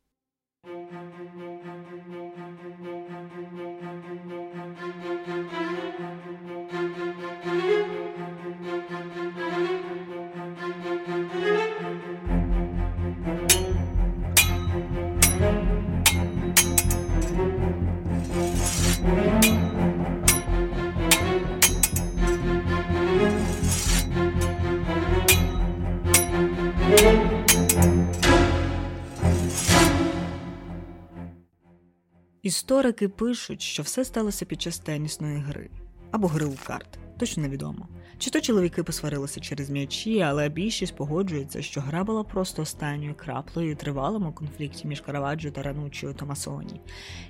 Історики 32.52 33.09
пишуть, 33.09 33.62
що 33.62 33.82
все 33.82 34.04
сталося 34.04 34.44
під 34.44 34.62
час 34.62 34.78
тенісної 34.78 35.38
гри 35.38 35.71
або 36.11 36.26
гри 36.28 36.47
у 36.47 36.54
карт, 36.66 36.99
точно 37.18 37.42
невідомо. 37.42 37.88
Чи 38.18 38.30
то 38.30 38.40
чоловіки 38.40 38.82
посварилися 38.82 39.40
через 39.40 39.71
м'ячі, 39.71 40.21
але 40.21 40.49
більшість 40.49 40.97
погоджується, 40.97 41.62
що 41.62 41.80
гра 41.80 42.04
була 42.04 42.25
просто 42.25 42.62
останньою 42.62 43.14
краплею 43.14 43.73
у 43.73 43.76
тривалому 43.76 44.32
конфлікті 44.32 44.88
між 44.88 45.00
Караваджо 45.00 45.50
та 45.50 45.62
Ранучою 45.62 46.14
Томасоні. 46.14 46.80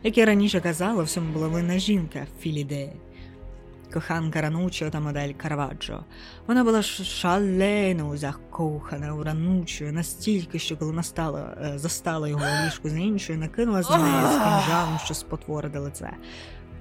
Як 0.02 0.18
я 0.18 0.26
раніше 0.26 0.60
казала, 0.60 1.02
всьому 1.02 1.32
була 1.32 1.48
винна 1.48 1.78
жінка 1.78 2.26
Філідея 2.40 2.92
коханка 3.92 4.40
Ранучо 4.40 4.90
та 4.90 5.00
модель 5.00 5.32
Караваджо. 5.32 6.04
Вона 6.46 6.64
була 6.64 6.82
шалено 6.82 8.16
закохана 8.16 9.14
у 9.14 9.22
Ранучо 9.22 9.84
настільки, 9.84 10.58
що 10.58 10.76
коли 10.76 10.92
настала, 10.92 11.56
е, 11.62 11.78
застала 11.78 12.28
його 12.28 12.44
ліжку 12.66 12.88
з 12.88 12.96
іншою, 12.96 13.38
накинула 13.38 13.82
з 13.82 13.90
нею 13.90 14.26
з 14.26 14.38
кінжалом, 14.38 14.98
що 15.04 15.14
спотворити 15.14 15.78
лице. 15.78 16.10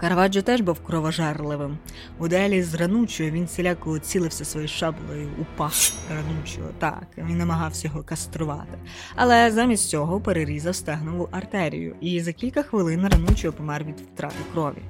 Караваджо 0.01 0.41
теж 0.41 0.61
був 0.61 0.79
кровожерливим. 0.79 1.77
У 2.19 2.27
делі 2.27 2.63
з 2.63 2.75
Ранучою 2.75 3.31
він 3.31 3.47
ціляко 3.47 3.99
цілився 3.99 4.45
своєю 4.45 4.69
шаблею 4.69 5.29
у 5.39 5.57
пах 5.57 5.73
Ранучого. 6.09 6.69
Так, 6.79 7.07
він 7.17 7.37
намагався 7.37 7.87
його 7.87 8.03
каструвати. 8.03 8.79
Але 9.15 9.51
замість 9.51 9.89
цього 9.89 10.21
перерізав 10.21 10.75
стегнову 10.75 11.29
артерію, 11.31 11.95
і 12.01 12.21
за 12.21 12.33
кілька 12.33 12.63
хвилин 12.63 13.07
Ранучо 13.07 13.53
помер 13.53 13.83
від 13.83 13.99
втрати 13.99 14.35
крові. 14.53 14.81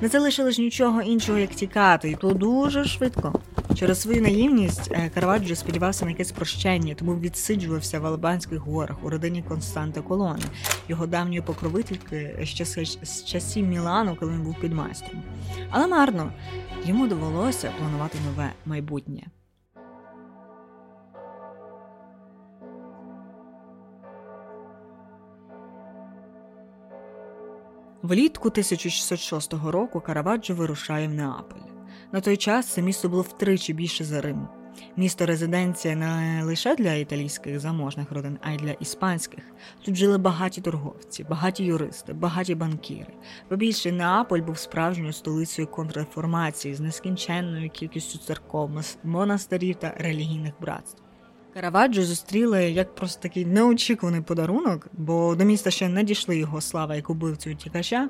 Не 0.00 0.08
залишилось 0.08 0.58
нічого 0.58 1.02
іншого, 1.02 1.38
як 1.38 1.50
тікати, 1.50 2.10
і 2.10 2.14
то 2.14 2.30
дуже 2.30 2.84
швидко. 2.84 3.40
Через 3.74 4.00
свою 4.00 4.22
наївність 4.22 4.90
е, 4.90 5.10
Караваджо 5.14 5.56
сподівався 5.56 6.04
на 6.04 6.10
якесь 6.10 6.32
прощення, 6.32 6.94
тому 6.94 7.14
відсиджувався 7.14 8.00
в 8.00 8.06
Албанських 8.06 8.58
горах 8.58 8.96
у 9.02 9.10
родині 9.10 9.44
Константа 9.48 10.00
Колони, 10.00 10.44
його 10.88 11.06
давньої 11.06 11.40
покровительки 11.40 12.38
ще 12.42 12.64
з 13.02 13.24
часів 13.24 13.66
Мілану, 13.66 14.16
коли 14.20 14.32
він 14.32 14.42
був 14.42 14.60
підмайстром. 14.60 15.22
Але 15.70 15.86
марно 15.86 16.32
йому 16.84 17.08
довелося 17.08 17.70
планувати 17.78 18.18
нове 18.26 18.52
майбутнє. 18.66 19.22
Влітку 28.08 28.48
1606 28.48 29.52
року 29.52 30.00
Караваджо 30.00 30.54
вирушає 30.54 31.08
в 31.08 31.14
Неаполь. 31.14 31.60
На 32.12 32.20
той 32.20 32.36
час 32.36 32.66
це 32.66 32.82
місто 32.82 33.08
було 33.08 33.22
втричі 33.22 33.72
більше 33.72 34.04
за 34.04 34.20
Рим. 34.20 34.48
Місто 34.96 35.26
резиденція 35.26 35.96
не 35.96 36.42
лише 36.44 36.76
для 36.76 36.94
італійських 36.94 37.60
заможних 37.60 38.12
родин, 38.12 38.38
а 38.42 38.50
й 38.50 38.56
для 38.56 38.70
іспанських. 38.70 39.44
Тут 39.84 39.94
жили 39.94 40.18
багаті 40.18 40.60
торговці, 40.62 41.24
багаті 41.24 41.64
юристи, 41.64 42.12
багаті 42.12 42.54
банкіри. 42.54 43.12
Побільше 43.48 43.92
Неаполь 43.92 44.40
був 44.40 44.58
справжньою 44.58 45.12
столицею 45.12 45.68
контрреформації 45.68 46.74
з 46.74 46.80
нескінченною 46.80 47.70
кількістю 47.70 48.18
церков, 48.18 48.70
монастирів 49.04 49.76
та 49.76 49.94
релігійних 49.98 50.52
братств. 50.60 51.07
Караваджо 51.58 52.04
зустріли 52.04 52.70
як 52.70 52.94
просто 52.94 53.22
такий 53.22 53.44
неочікуваний 53.44 54.20
подарунок, 54.20 54.86
бо 54.92 55.34
до 55.34 55.44
міста 55.44 55.70
ще 55.70 55.88
не 55.88 56.04
дійшли 56.04 56.38
його 56.38 56.60
слава 56.60 56.96
як 56.96 57.10
убивцю 57.10 57.54
тікача. 57.54 58.08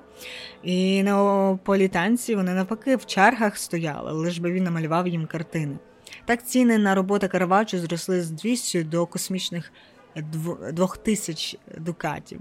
І 0.62 1.02
неаполітанці 1.02 2.34
вони 2.34 2.54
навпаки 2.54 2.96
в 2.96 3.06
чергах 3.06 3.56
стояли, 3.58 4.12
лиш 4.12 4.38
би 4.38 4.52
він 4.52 4.64
намалював 4.64 5.08
їм 5.08 5.26
картини. 5.26 5.78
Так 6.24 6.46
ціни 6.46 6.78
на 6.78 6.94
роботи 6.94 7.28
Караваджо 7.28 7.78
зросли 7.78 8.22
з 8.22 8.30
200 8.30 8.84
до 8.84 9.06
космічних 9.06 9.72
2000 10.72 11.58
дукатів. 11.78 12.40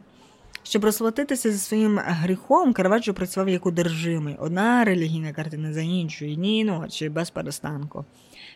Щоб 0.64 0.86
розплатитися 0.86 1.52
зі 1.52 1.58
своїм 1.58 2.00
гріхом, 2.04 2.74
Караваджо 2.74 3.14
працював 3.14 3.50
як 3.50 3.66
одержимий. 3.66 4.36
Одна 4.40 4.84
релігійна 4.84 5.34
картина 5.34 5.74
за 5.74 5.82
іншою, 5.82 6.36
ні 6.36 6.64
ночі, 6.64 7.10
без 7.10 7.30
перестанку. 7.30 8.06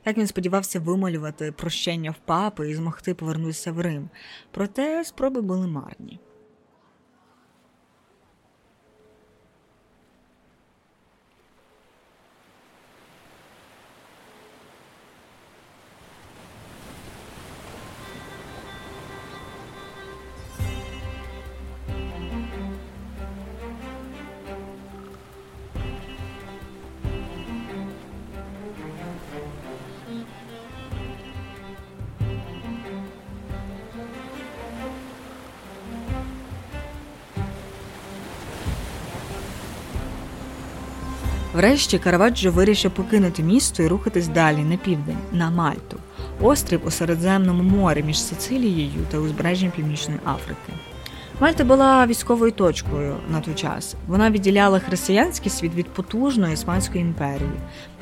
Так 0.04 0.18
він 0.18 0.28
сподівався 0.28 0.80
вималювати 0.80 1.52
прощення 1.52 2.12
в 2.12 2.18
папи 2.26 2.70
і 2.70 2.76
змогти 2.76 3.14
повернутися 3.14 3.72
в 3.72 3.82
Рим. 3.82 4.10
Проте 4.52 5.06
спроби 5.06 5.42
були 5.42 5.68
марні. 5.68 6.20
Врешті 41.54 42.00
Караваджо 42.00 42.52
вирішив 42.52 42.92
покинути 42.92 43.44
місто 43.44 43.84
і 43.84 43.88
рухатись 43.88 44.28
далі 44.28 44.58
на 44.58 44.78
південь, 44.78 45.18
на 45.32 45.50
Мальту, 45.50 45.98
острів 46.42 46.82
у 46.86 46.92
Середземному 46.92 47.64
морі 47.64 48.04
між 48.04 48.22
Сицилією 48.22 49.06
та 49.12 49.18
узбережжям 49.18 49.72
Північної 49.72 50.20
Африки. 50.26 50.74
Мальта 51.40 51.64
була 51.64 52.06
військовою 52.06 52.52
точкою 52.52 53.16
на 53.32 53.42
той 53.42 53.54
час. 53.54 53.96
Вона 54.08 54.32
відділяла 54.32 54.80
християнський 54.80 55.52
світ 55.52 55.76
від 55.76 55.88
потужної 55.88 56.54
Іспанської 56.54 57.02
імперії. 57.02 57.52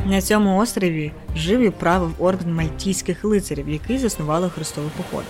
На 0.06 0.22
цьому 0.22 0.58
острові 0.58 1.12
жив 1.36 1.60
і 1.60 1.70
правив 1.70 2.14
орден 2.20 2.54
мальтійських 2.54 3.24
лицарів, 3.24 3.70
який 3.70 3.98
заснували 3.98 4.50
хрестові 4.50 4.88
походи. 4.98 5.28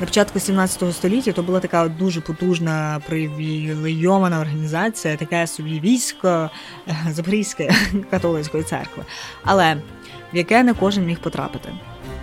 На 0.00 0.06
початку 0.06 0.40
17 0.40 0.94
століття 0.94 1.32
то 1.32 1.42
була 1.42 1.60
така 1.60 1.88
дуже 1.88 2.20
потужна 2.20 3.00
привілейована 3.08 4.40
організація, 4.40 5.16
таке 5.16 5.46
собі 5.46 5.80
військо 5.80 6.50
е, 6.88 6.96
Запорізької 7.10 7.70
католицької 8.10 8.62
церкви, 8.62 9.02
але 9.44 9.74
в 10.32 10.36
яке 10.36 10.62
не 10.62 10.74
кожен 10.74 11.06
міг 11.06 11.18
потрапити. 11.18 11.68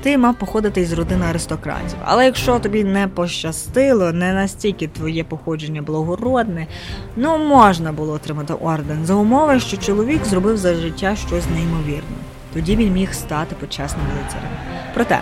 Ти 0.02 0.18
мав 0.18 0.36
походити 0.36 0.82
із 0.82 0.94
родини 0.94 1.26
аристократів. 1.26 1.98
Але 2.04 2.26
якщо 2.26 2.60
тобі 2.60 2.84
не 2.84 3.08
пощастило, 3.08 4.12
не 4.12 4.34
настільки 4.34 4.88
твоє 4.88 5.24
походження 5.24 5.82
благородне, 5.82 6.68
ну 7.16 7.38
можна 7.38 7.92
було 7.92 8.14
отримати 8.14 8.54
орден 8.54 9.06
за 9.06 9.14
умови, 9.14 9.60
що 9.60 9.78
чоловік 9.78 10.26
зробив 10.26 10.58
за 10.58 10.76
життя 10.76 11.16
щось 11.16 11.50
неймовірне. 11.56 12.18
Тоді 12.54 12.76
він 12.76 12.94
міг 12.94 13.14
стати 13.14 13.56
почесним 13.56 14.06
лицарем. 14.24 14.50
Проте 14.94 15.20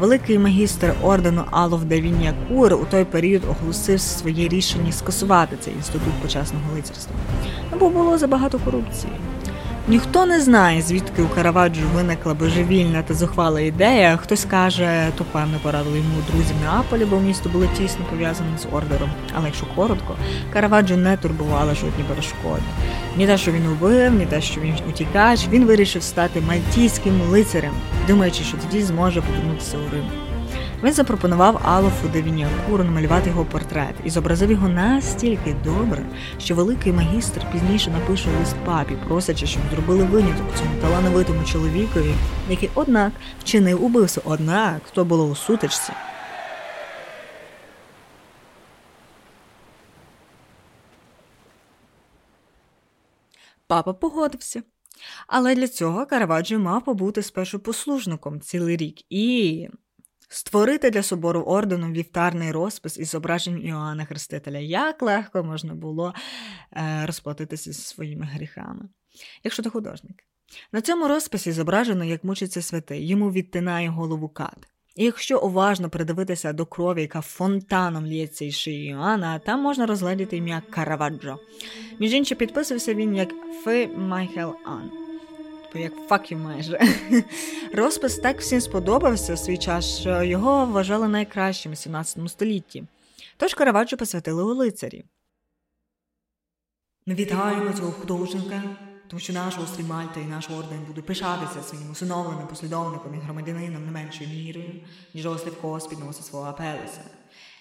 Великий 0.00 0.38
магістр 0.38 0.94
ордену 1.02 1.44
Алов 1.50 1.84
Давінія 1.84 2.34
Кур 2.48 2.74
у 2.74 2.86
той 2.90 3.04
період 3.04 3.42
оголосив 3.50 4.00
своє 4.00 4.48
рішення 4.48 4.92
скасувати 4.92 5.56
цей 5.60 5.74
інститут 5.74 6.12
почесного 6.22 6.64
лицарства, 6.74 7.16
бо 7.80 7.90
було 7.90 8.18
забагато 8.18 8.58
корупції. 8.58 9.12
Ніхто 9.90 10.26
не 10.26 10.40
знає, 10.40 10.82
звідки 10.82 11.22
у 11.22 11.28
Караваджо 11.28 11.80
виникла 11.94 12.34
божевільна 12.34 13.02
та 13.02 13.14
зухвала 13.14 13.60
ідея. 13.60 14.16
Хтось 14.16 14.44
каже, 14.44 15.08
то 15.18 15.24
певно 15.24 15.58
порадили 15.62 15.98
йому 15.98 16.22
друзі 16.32 16.54
Неаполі, 16.62 17.04
бо 17.04 17.20
місто 17.20 17.48
було 17.48 17.66
тісно 17.66 18.04
пов'язане 18.10 18.58
з 18.58 18.66
ордером. 18.76 19.10
Але 19.34 19.46
якщо 19.46 19.66
коротко, 19.76 20.16
Караваджо 20.52 20.96
не 20.96 21.16
турбувала 21.16 21.74
жодні 21.74 22.04
перешкоди. 22.08 22.62
Ні 23.16 23.26
те, 23.26 23.38
що 23.38 23.52
він 23.52 23.66
убив, 23.66 24.14
ні 24.14 24.26
те, 24.26 24.40
що 24.40 24.60
він 24.60 24.74
утікач, 24.88 25.48
він 25.48 25.64
вирішив 25.64 26.02
стати 26.02 26.40
мальтійським 26.40 27.20
лицарем, 27.22 27.72
думаючи, 28.08 28.44
що 28.44 28.56
тоді 28.56 28.82
зможе 28.82 29.22
повернутися 29.22 29.76
у 29.76 29.94
Рим. 29.94 30.29
Він 30.82 30.92
запропонував 30.92 31.60
Алофу 31.64 32.08
де 32.08 32.22
Вініакуру 32.22 32.84
намалювати 32.84 33.30
його 33.30 33.44
портрет 33.44 33.94
і 34.04 34.10
зобразив 34.10 34.50
його 34.50 34.68
настільки 34.68 35.56
добре, 35.64 36.06
що 36.38 36.54
великий 36.54 36.92
магістр 36.92 37.52
пізніше 37.52 37.90
напише 37.90 38.28
лист 38.38 38.56
папі, 38.64 38.96
просячи, 39.08 39.46
щоб 39.46 39.62
зробили 39.70 40.04
виняток 40.04 40.46
цьому 40.58 40.80
талановитому 40.80 41.44
чоловікові, 41.44 42.14
який, 42.48 42.70
однак, 42.74 43.12
вчинив 43.40 43.84
убивство. 43.84 44.22
Однак, 44.26 44.82
хто 44.86 45.04
було 45.04 45.26
у 45.26 45.34
сутичці. 45.34 45.92
Папа 53.66 53.92
погодився. 53.92 54.62
Але 55.26 55.54
для 55.54 55.68
цього 55.68 56.06
Караваджо 56.06 56.58
мав 56.58 56.84
побути 56.84 57.22
спершу 57.22 57.58
послужником 57.58 58.40
цілий 58.40 58.76
рік 58.76 58.96
і 59.10 59.68
створити 60.32 60.90
для 60.90 61.02
собору 61.02 61.40
ордену 61.40 61.92
вівтарний 61.92 62.52
розпис 62.52 62.98
із 62.98 63.10
зображенням 63.10 63.66
Іоанна 63.66 64.04
Хрестителя. 64.04 64.58
Як 64.58 65.02
легко 65.02 65.44
можна 65.44 65.74
було 65.74 66.14
е, 66.72 67.06
розплатитися 67.06 67.72
зі 67.72 67.82
своїми 67.82 68.26
гріхами, 68.26 68.88
якщо 69.44 69.62
ти 69.62 69.70
художник. 69.70 70.24
На 70.72 70.80
цьому 70.80 71.08
розписі 71.08 71.52
зображено, 71.52 72.04
як 72.04 72.24
мучиться 72.24 72.62
святий, 72.62 73.08
йому 73.08 73.30
відтинає 73.32 73.88
голову 73.88 74.28
кат. 74.28 74.68
І 74.96 75.04
якщо 75.04 75.40
уважно 75.40 75.90
придивитися 75.90 76.52
до 76.52 76.66
крові, 76.66 77.00
яка 77.00 77.20
фонтаном 77.20 78.06
лється 78.06 78.44
із 78.44 78.56
шиї 78.56 78.90
Іоанна, 78.90 79.38
там 79.38 79.60
можна 79.60 79.86
розглядіти 79.86 80.36
ім'я 80.36 80.62
Караваджо. 80.70 81.38
Між 82.00 82.12
іншим, 82.12 82.38
підписувався 82.38 82.94
він 82.94 83.16
як 83.16 83.34
Фи 83.64 83.86
Майхел 83.86 84.56
Ан 84.64 85.09
типу 85.70 85.82
як 85.82 86.08
факів 86.08 86.38
майже. 86.38 86.80
Розпис 87.74 88.18
так 88.18 88.40
всім 88.40 88.60
сподобався 88.60 89.34
в 89.34 89.38
свій 89.38 89.58
час, 89.58 90.00
що 90.00 90.22
його 90.22 90.66
вважали 90.66 91.08
найкращим 91.08 91.72
у 91.72 91.76
17 91.76 92.30
столітті. 92.30 92.84
Тож 93.36 93.54
Караваджо 93.54 93.96
посвятили 93.96 94.42
у 94.42 94.54
лицарі. 94.54 95.04
Ми 97.06 97.14
вітаємо 97.14 97.72
цього 97.72 97.92
художника, 97.92 98.62
тому 99.08 99.20
що 99.20 99.32
наш 99.32 99.58
острів 99.58 99.88
Мальта 99.88 100.20
і 100.20 100.24
наш 100.24 100.50
орден 100.50 100.84
будуть 100.86 101.06
пишатися 101.06 101.62
своїм 101.62 101.90
усиновленим 101.90 102.46
послідовником 102.46 103.14
і 103.14 103.18
громадянином 103.18 103.84
не 103.84 103.90
меншою 103.90 104.30
мірою, 104.30 104.80
ніж 105.14 105.26
острів 105.26 105.60
Кос 105.60 105.86
підносить 105.86 106.26
свого 106.26 106.46
Апелеса. 106.46 107.00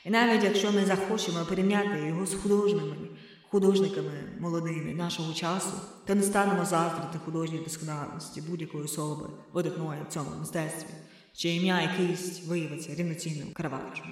І 0.05 0.09
навіть 0.09 0.43
якщо 0.43 0.71
ми 0.71 0.85
захочемо 0.85 1.45
порівняти 1.45 2.07
його 2.07 2.25
з 2.25 2.33
художниками, 2.33 3.07
художниками 3.51 4.11
молодими 4.39 4.93
нашого 4.93 5.33
часу, 5.33 5.73
та 6.05 6.15
не 6.15 6.23
станемо 6.23 6.65
заздрити 6.65 7.17
художній 7.25 7.59
досконалості 7.59 8.41
будь-якої 8.41 8.83
особи, 8.83 9.29
видатної 9.53 10.01
в 10.09 10.13
цьому 10.13 10.29
мистецтві, 10.39 10.93
чи 11.33 11.49
ім'я 11.49 11.81
і 11.81 11.97
кисть 11.97 12.47
виявиться 12.47 12.95
рівноцінним 12.95 13.53
Караваджо. 13.53 14.03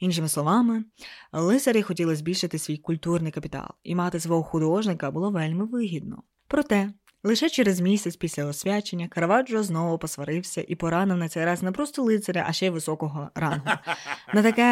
Іншими 0.00 0.28
словами, 0.28 0.84
лицарі 1.32 1.82
хотіли 1.82 2.16
збільшити 2.16 2.58
свій 2.58 2.76
культурний 2.76 3.32
капітал, 3.32 3.68
і 3.82 3.94
мати 3.94 4.20
свого 4.20 4.42
художника 4.42 5.10
було 5.10 5.30
вельми 5.30 5.64
вигідно. 5.64 6.22
Проте 6.46 6.92
Лише 7.24 7.50
через 7.50 7.80
місяць 7.80 8.16
після 8.16 8.44
освячення 8.44 9.08
Караваджо 9.08 9.62
знову 9.62 9.98
посварився 9.98 10.64
і 10.68 10.74
поранив 10.74 11.16
на 11.16 11.28
цей 11.28 11.44
раз 11.44 11.62
не 11.62 11.72
просто 11.72 12.02
лицаря, 12.02 12.44
а 12.48 12.52
ще 12.52 12.66
й 12.66 12.70
високого 12.70 13.30
рангу. 13.34 13.70
На 14.34 14.42
таке 14.42 14.64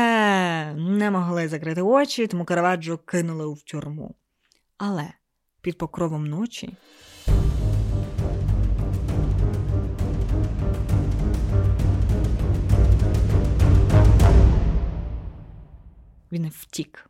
не 0.75 1.11
могли 1.11 1.49
закрити 1.49 1.83
очі, 1.83 2.27
тому 2.27 2.45
Караваджо 2.45 2.99
кинули 2.99 3.55
в 3.55 3.63
тюрму. 3.63 4.15
Але 4.79 5.13
під 5.61 5.79
покровом 5.79 6.27
ночі. 6.27 6.77
Він 16.33 16.49
втік. 16.49 17.10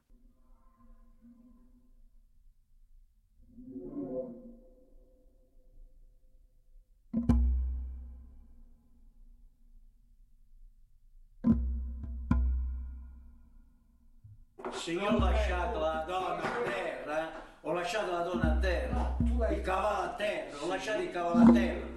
Se 14.72 14.92
io 14.92 15.06
ho 15.06 15.18
lasciato 15.18 15.78
la 15.80 16.04
donna 16.06 16.42
a 16.42 16.62
terra, 16.64 17.48
ho 17.62 17.72
lasciato 17.72 18.12
la 18.12 18.22
donna 18.22 18.52
a 18.52 18.56
terra, 18.59 19.16
il 19.50 19.61
cavallo 19.61 20.04
a 20.04 20.14
terra, 20.16 20.56
ho 20.61 20.68
lasciato 20.68 21.02
il 21.02 21.11
cavallo 21.11 21.50
a 21.50 21.52
terra. 21.52 21.88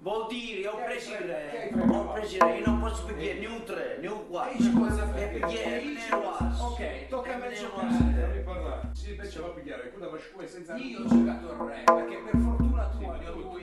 Vuol 0.00 0.26
dire, 0.28 0.66
ho 0.68 0.76
preso 0.84 1.12
il 1.12 1.18
re, 1.18 1.70
ho 1.72 2.12
preso 2.12 2.36
il 2.36 2.42
re, 2.42 2.58
io 2.58 2.66
non 2.66 2.80
posso 2.80 3.04
pigliare 3.04 3.38
né 3.38 3.46
un 3.46 3.64
3, 3.64 3.98
né 4.00 4.06
un 4.08 4.28
4, 4.28 4.52
e 5.14 5.26
pigliare 5.28 5.82
né 5.84 6.00
un 6.10 6.32
as. 6.38 6.60
Ok, 6.60 7.08
tocca 7.08 7.34
a 7.34 7.36
me 7.38 7.52
giocare. 7.52 8.92
Sì, 8.92 9.10
invece 9.10 9.40
va 9.40 9.46
a 9.46 9.50
pigliare, 9.50 9.90
quella 9.90 10.08
va 10.08 10.16
a 10.16 10.46
senza 10.46 10.76
Io 10.76 11.00
ho 11.00 11.06
giocato 11.06 11.52
il 11.52 11.58
re, 11.58 11.82
perché 11.84 12.16
per 12.16 12.40
fortuna 12.40 12.88
tua 12.88 13.16
ne 13.16 13.28
ho 13.28 13.32
due 13.34 13.62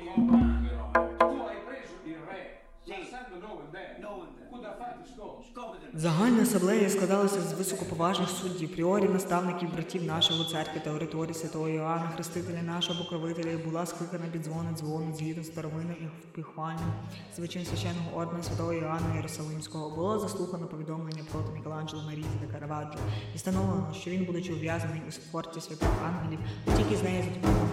Загальна 5.93 6.43
асамблея 6.43 6.89
складалася 6.89 7.41
з 7.41 7.54
високоповажних 7.54 8.30
суддів, 8.30 8.71
пріорів, 8.73 9.13
наставників, 9.13 9.73
братів 9.73 10.04
нашого 10.04 10.43
церкви 10.43 10.82
та 10.84 10.91
ораторії 10.91 11.34
святого 11.34 11.69
Іоанна, 11.69 12.12
Хрестителя 12.15 12.62
нашого 12.62 13.04
покровителя, 13.04 13.58
була 13.65 13.86
скликана 13.86 14.25
під 14.32 14.43
дзвони 14.43 14.69
дзвону 14.77 15.13
згідно 15.13 15.43
старовинним 15.43 15.95
і 16.01 16.06
впіхвальним 16.06 16.93
звичаєм 17.36 17.67
священного 17.67 18.17
ордена 18.17 18.43
святого 18.43 18.73
Іоанна 18.73 19.15
Єрусалимського. 19.15 19.95
Було 19.95 20.19
заслухано 20.19 20.67
повідомлення 20.67 21.23
проти 21.32 21.51
Мікеланджело 21.51 22.04
Марізі 22.04 22.27
де 22.41 22.54
Караваджо 22.54 22.99
і 23.34 23.38
встановлено, 23.38 23.93
що 24.01 24.12
він, 24.12 24.25
будучи 24.25 24.54
ув'язнений 24.54 25.01
у 25.08 25.12
форті 25.32 25.62
святих 25.62 25.89
ангелів, 26.06 26.39
утік 26.67 26.91
із 26.91 27.04
неї 27.04 27.23
за 27.23 27.30
допомогою 27.30 27.71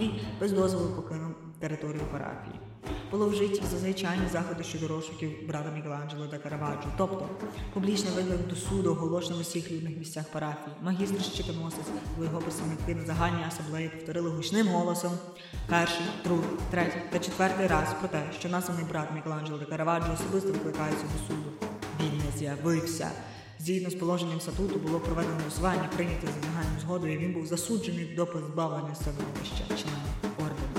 і 0.00 0.10
без 0.40 0.52
дозволу 0.52 0.90
покинув 0.96 1.34
територію 1.60 2.02
парафії. 2.12 2.60
Було 3.10 3.28
вжиті 3.28 3.62
зазвичайні 3.70 4.28
заходи 4.32 4.64
щодо 4.64 4.88
розшуків 4.88 5.46
брата 5.48 5.70
Мікеланджело 5.70 6.26
та 6.26 6.38
Караваджо, 6.38 6.88
тобто 6.98 7.28
публічний 7.74 8.12
виклик 8.12 8.46
до 8.48 8.56
суду, 8.56 8.90
оголошено 8.90 9.36
в 9.36 9.40
усіх 9.40 9.70
людних 9.72 9.98
місцях 9.98 10.24
парафії. 10.32 10.76
Магістр 10.82 11.22
щитоносець 11.22 11.86
або 12.14 12.24
його 12.24 12.38
представники 12.38 12.94
на 12.94 13.04
загальній 13.04 13.44
асамблеї 13.48 13.88
повторили 13.88 14.30
гучним 14.30 14.68
голосом 14.68 15.12
перший, 15.68 16.06
другий, 16.24 16.50
третій 16.70 17.02
та 17.10 17.18
четвертий 17.18 17.66
раз 17.66 17.94
про 18.00 18.08
те, 18.08 18.22
що 18.38 18.48
названий 18.48 18.84
брат 18.84 19.08
Мікеланджело 19.14 19.58
та 19.58 19.64
Караваджо 19.64 20.12
особисто 20.12 20.52
викликається 20.52 21.04
до 21.04 21.34
суду. 21.34 21.50
Він 22.00 22.18
не 22.18 22.38
з'явився. 22.38 23.10
Згідно 23.58 23.90
з 23.90 23.94
положенням 23.94 24.40
статуту 24.40 24.78
було 24.78 25.00
проведено 25.00 25.34
голосування, 25.38 25.88
прийняте 25.96 26.26
за 26.26 26.48
загальною 26.48 26.80
згодою. 26.80 27.14
і 27.14 27.18
Він 27.18 27.32
був 27.32 27.46
засуджений 27.46 28.14
до 28.16 28.26
позбавлення 28.26 28.94
становища 28.94 29.64
члена 29.68 30.34
ордену. 30.38 30.69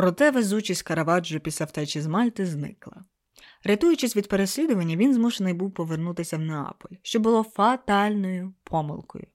Проте 0.00 0.30
везучість 0.30 0.82
Караваджо 0.82 1.40
після 1.40 1.64
втечі 1.64 2.00
з 2.00 2.06
Мальти 2.06 2.46
зникла. 2.46 3.04
Рятуючись 3.64 4.16
від 4.16 4.28
переслідування, 4.28 4.96
він 4.96 5.14
змушений 5.14 5.54
був 5.54 5.74
повернутися 5.74 6.36
в 6.36 6.40
Неаполь, 6.40 6.96
що 7.02 7.20
було 7.20 7.42
фатальною 7.42 8.54
помилкою. 8.64 9.26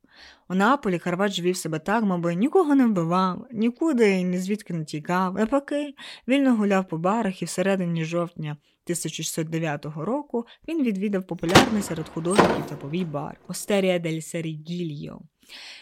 У 0.50 0.56
Неаполі 0.56 1.00
Караваджо 1.00 1.44
вів 1.44 1.58
себе 1.58 1.80
так, 1.80 2.04
мабуть, 2.04 2.38
нікого 2.38 2.76
не 2.76 2.86
вбивав, 2.86 3.48
нікуди 3.52 4.22
ні 4.22 4.38
звідки 4.38 4.74
не 4.74 4.86
тікав. 4.86 5.34
Навпаки, 5.34 5.94
вільно 6.28 6.56
гуляв 6.56 6.88
по 6.88 6.98
барах 6.98 7.42
і 7.42 7.46
всередині 7.46 8.06
жовтня 8.06 8.52
1609 8.52 9.86
року 9.86 10.46
він 10.68 10.84
відвідав 10.84 11.28
популярний 11.28 11.82
серед 11.82 12.10
художників 12.10 12.66
топовий 12.70 13.06
бар 13.06 13.40
Остерія 13.48 14.00
дель 14.00 14.20
Серігільо. 14.20 15.22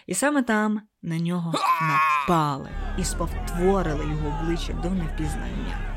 І 0.08 0.14
саме 0.14 0.44
там 0.44 0.82
на 1.02 1.20
нього 1.20 1.54
напали 1.82 2.70
і 2.98 3.04
сповтворили 3.04 4.06
його 4.06 4.40
обличчя 4.42 4.74
до 4.74 4.90
невпізнання. 4.90 5.94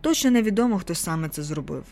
Точно 0.00 0.30
невідомо, 0.30 0.78
хто 0.78 0.94
саме 0.94 1.28
це 1.28 1.42
зробив. 1.42 1.84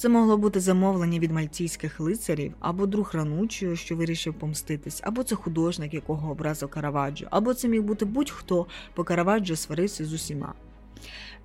Це 0.00 0.08
могло 0.08 0.36
бути 0.36 0.60
замовлення 0.60 1.18
від 1.18 1.32
мальтійських 1.32 2.00
лицарів, 2.00 2.54
або 2.60 2.86
друг 2.86 3.10
ранучого, 3.14 3.76
що 3.76 3.96
вирішив 3.96 4.34
помститись, 4.34 5.00
або 5.04 5.22
це 5.22 5.34
художник, 5.34 5.94
якого 5.94 6.30
образив 6.30 6.68
Караваджо, 6.68 7.26
або 7.30 7.54
це 7.54 7.68
міг 7.68 7.82
бути 7.82 8.04
будь-хто, 8.04 8.66
бо 8.96 9.04
Караваджо 9.04 9.56
сварився 9.56 10.04
з 10.04 10.12
усіма. 10.12 10.54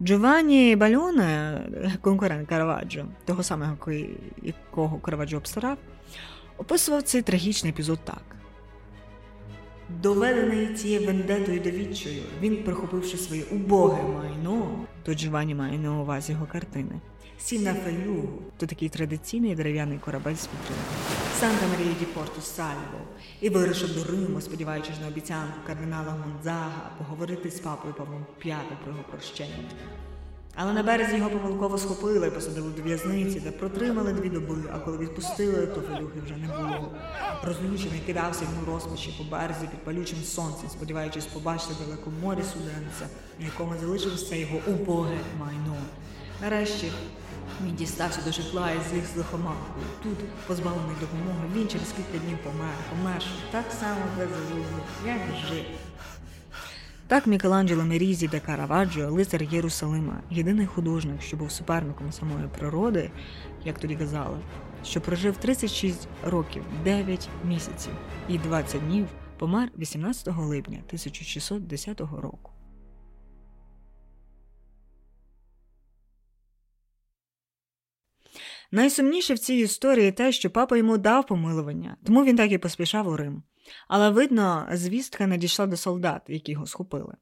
Джованні 0.01 0.75
Бальоне, 0.75 1.61
конкурент 2.01 2.49
Караваджо, 2.49 3.05
того 3.25 3.43
самого, 3.43 3.77
якого 4.41 4.99
Караваджо 4.99 5.37
обсирав, 5.37 5.77
описував 6.57 7.03
цей 7.03 7.21
трагічний 7.21 7.73
епізод 7.73 7.99
так. 8.03 8.23
Доведений 10.01 10.73
цією 10.73 11.07
вендетою 11.07 11.59
до 11.59 11.71
він, 12.41 12.63
прихопивши 12.63 13.17
своє 13.17 13.43
убоге 13.43 14.03
майно, 14.03 14.85
то 15.03 15.13
Джованні 15.13 15.55
має 15.55 15.79
на 15.79 16.01
увазі 16.01 16.31
його 16.31 16.45
картини, 16.45 17.01
сів 17.39 17.61
на 17.61 17.73
фелюгу, 17.73 18.29
то 18.57 18.65
такий 18.65 18.89
традиційний 18.89 19.55
дерев'яний 19.55 19.97
корабель 19.97 20.35
з 20.35 20.47
вітрини, 20.47 20.81
Санта 21.39 21.67
Марія 21.67 21.95
ді 21.99 22.05
Порту 22.05 22.41
Сальво, 22.41 22.99
і 23.41 23.49
вирушив 23.49 23.95
до 23.95 24.03
Риму, 24.03 24.41
сподіваючись 24.41 24.99
на 25.01 25.07
обіцянку 25.07 25.59
кардинала 25.67 26.11
Гонзага 26.11 26.91
поговорити 26.97 27.51
з 27.51 27.59
папою 27.59 27.93
Павлом 27.93 28.25
V 28.45 28.55
про 28.83 28.91
його 28.91 29.03
прощення. 29.11 29.69
Але 30.57 30.73
на 30.73 30.83
березі 30.83 31.17
його 31.17 31.29
помилково 31.29 31.77
схопили 31.77 32.31
посадили 32.31 32.71
до 32.71 32.81
в'язниці, 32.81 33.39
де 33.39 33.51
протримали 33.51 34.13
дві 34.13 34.29
доби, 34.29 34.55
а 34.73 34.79
коли 34.79 34.97
відпустили, 34.97 35.67
то 35.67 35.81
фелюхи 35.81 36.19
вже 36.25 36.37
не 36.37 36.47
було. 36.47 36.91
Розлючений 37.43 37.99
кидався 38.05 38.41
він 38.41 38.63
у 38.63 38.73
розпачі 38.73 39.15
по 39.17 39.23
березі 39.23 39.67
під 39.71 39.79
палючим 39.79 40.23
сонцем, 40.23 40.69
сподіваючись 40.69 41.25
побачити 41.25 41.73
далеко 41.85 42.11
морі 42.21 42.43
суденця, 42.53 43.07
на 43.39 43.45
якому 43.45 43.73
залишилося 43.81 44.35
його 44.35 44.59
убоге 44.67 45.17
майно. 45.39 45.75
Нарешті 46.41 46.91
він 47.65 47.75
дістався 47.75 48.21
до 48.25 48.31
житла 48.31 48.71
і 48.71 48.89
зліг 48.89 49.03
з 49.13 49.17
лихоманкою. 49.17 49.85
Тут, 50.03 50.17
позбавлений 50.47 50.95
допомоги, 51.01 51.49
він 51.55 51.67
через 51.67 51.91
кілька 51.91 52.25
днів 52.25 52.37
помер, 52.37 52.75
померши 52.89 53.29
так 53.51 53.65
само 53.79 54.01
беззаглузно, 54.17 54.79
як 55.05 55.17
і 55.17 55.47
жив. 55.47 55.65
Так 57.07 57.27
Мікеланджело 57.27 57.85
Мерізі 57.85 58.27
де 58.27 58.39
Караваджо, 58.39 59.11
лицар 59.11 59.43
Єрусалима, 59.43 60.21
єдиний 60.29 60.65
художник, 60.65 61.21
що 61.21 61.37
був 61.37 61.51
суперником 61.51 62.11
самої 62.11 62.47
природи, 62.57 63.11
як 63.65 63.79
тоді 63.79 63.95
казали, 63.95 64.37
що 64.83 65.01
прожив 65.01 65.37
36 65.37 66.07
років, 66.23 66.63
9 66.83 67.29
місяців 67.43 67.93
і 68.29 68.37
20 68.37 68.87
днів, 68.87 69.07
помер 69.37 69.69
18 69.77 70.27
липня 70.37 70.77
1610 70.87 71.99
року. 71.99 72.54
Найсумніше 78.75 79.33
в 79.33 79.39
цій 79.39 79.53
історії 79.53 80.11
те, 80.11 80.31
що 80.31 80.49
папа 80.49 80.77
йому 80.77 80.97
дав 80.97 81.27
помилування, 81.27 81.97
тому 82.05 82.23
він 82.23 82.35
так 82.35 82.51
і 82.51 82.57
поспішав 82.57 83.07
у 83.07 83.17
Рим. 83.17 83.43
Але 83.87 84.09
видно, 84.09 84.67
звістка 84.71 85.27
надійшла 85.27 85.65
до 85.65 85.77
солдат, 85.77 86.21
які 86.27 86.51
його 86.51 86.65
схопили. 86.65 87.13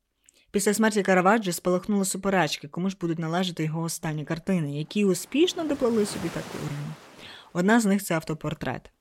Після 0.52 0.74
смерті 0.74 1.04
Караваджо 1.04 1.54
спалахнули 1.54 2.06
суперечки, 2.06 2.68
кому 2.68 2.90
ж 2.90 2.98
будуть 3.02 3.20
належати 3.20 3.64
його 3.64 3.82
останні 3.82 4.26
картини, 4.26 4.78
які 4.78 5.06
успішно 5.06 5.64
доплали 5.64 6.06
собі 6.06 6.30
так 6.34 6.44
у 6.54 6.58
Рим. 6.58 6.94
Одна 7.54 7.80
з 7.80 7.86
них 7.86 8.04
це 8.04 8.16
автопортрет. 8.16 8.92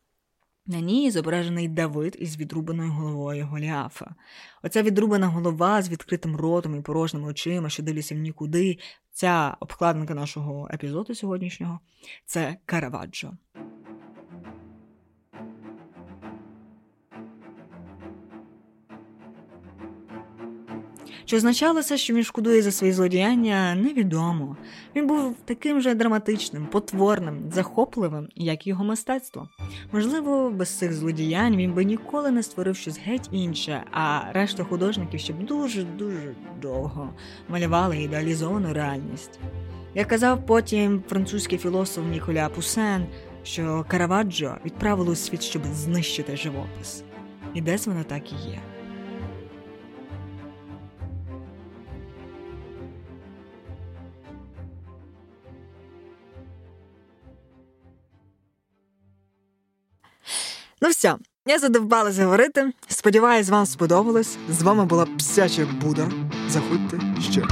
На 0.66 0.80
ній 0.80 1.10
зображений 1.10 1.68
Давид 1.68 2.16
із 2.20 2.36
відрубаною 2.36 2.92
головою 2.92 3.46
Голіафа. 3.46 4.14
Оця 4.62 4.82
відрубана 4.82 5.26
голова 5.26 5.82
з 5.82 5.88
відкритим 5.88 6.36
ротом 6.36 6.76
і 6.76 6.80
порожніми 6.80 7.28
очима, 7.28 7.68
що 7.68 7.82
дивляться 7.82 8.14
в 8.14 8.18
нікуди. 8.18 8.78
Ця 9.12 9.56
обкладинка 9.60 10.14
нашого 10.14 10.68
епізоду 10.72 11.14
сьогоднішнього 11.14 11.80
це 12.26 12.56
Караваджо. 12.66 13.32
Чи 21.32 21.36
означало 21.36 21.82
це, 21.82 21.98
що 21.98 22.14
він 22.14 22.24
шкодує 22.24 22.62
за 22.62 22.72
свої 22.72 22.92
злодіяння, 22.92 23.74
невідомо. 23.74 24.56
Він 24.96 25.06
був 25.06 25.36
таким 25.44 25.80
же 25.80 25.94
драматичним, 25.94 26.66
потворним, 26.66 27.50
захопливим, 27.52 28.28
як 28.34 28.66
його 28.66 28.84
мистецтво. 28.84 29.48
Можливо, 29.92 30.50
без 30.50 30.78
цих 30.78 30.92
злодіянь 30.92 31.56
він 31.56 31.72
би 31.72 31.84
ніколи 31.84 32.30
не 32.30 32.42
створив 32.42 32.76
щось 32.76 32.98
геть 32.98 33.28
інше, 33.30 33.84
а 33.92 34.20
решта 34.32 34.64
художників 34.64 35.20
ще 35.20 35.32
б 35.32 35.46
дуже-дуже 35.46 36.34
довго 36.62 37.14
малювали 37.48 37.98
ідеалізовану 37.98 38.72
реальність. 38.72 39.40
Як 39.94 40.08
казав 40.08 40.46
потім 40.46 41.02
французький 41.08 41.58
філософ 41.58 42.04
Ніколя 42.10 42.48
Пусен, 42.48 43.06
що 43.42 43.84
Караваджо 43.88 44.56
відправили 44.64 45.12
у 45.12 45.14
світ, 45.14 45.42
щоб 45.42 45.62
знищити 45.66 46.36
живопис. 46.36 47.04
І 47.54 47.60
десь 47.60 47.86
воно 47.86 48.04
так 48.04 48.32
і 48.32 48.48
є. 48.50 48.71
Ну 60.82 60.88
все, 60.88 61.16
я 61.46 61.58
задовбалася 61.58 62.24
говорити. 62.24 62.72
Сподіваюсь, 62.88 63.48
вам 63.48 63.66
сподобалось. 63.66 64.36
З 64.48 64.62
вами 64.62 64.84
була 64.84 65.06
псяча 65.18 65.66
Буда. 65.80 66.10
Заходьте 66.48 67.00
ще. 67.20 67.42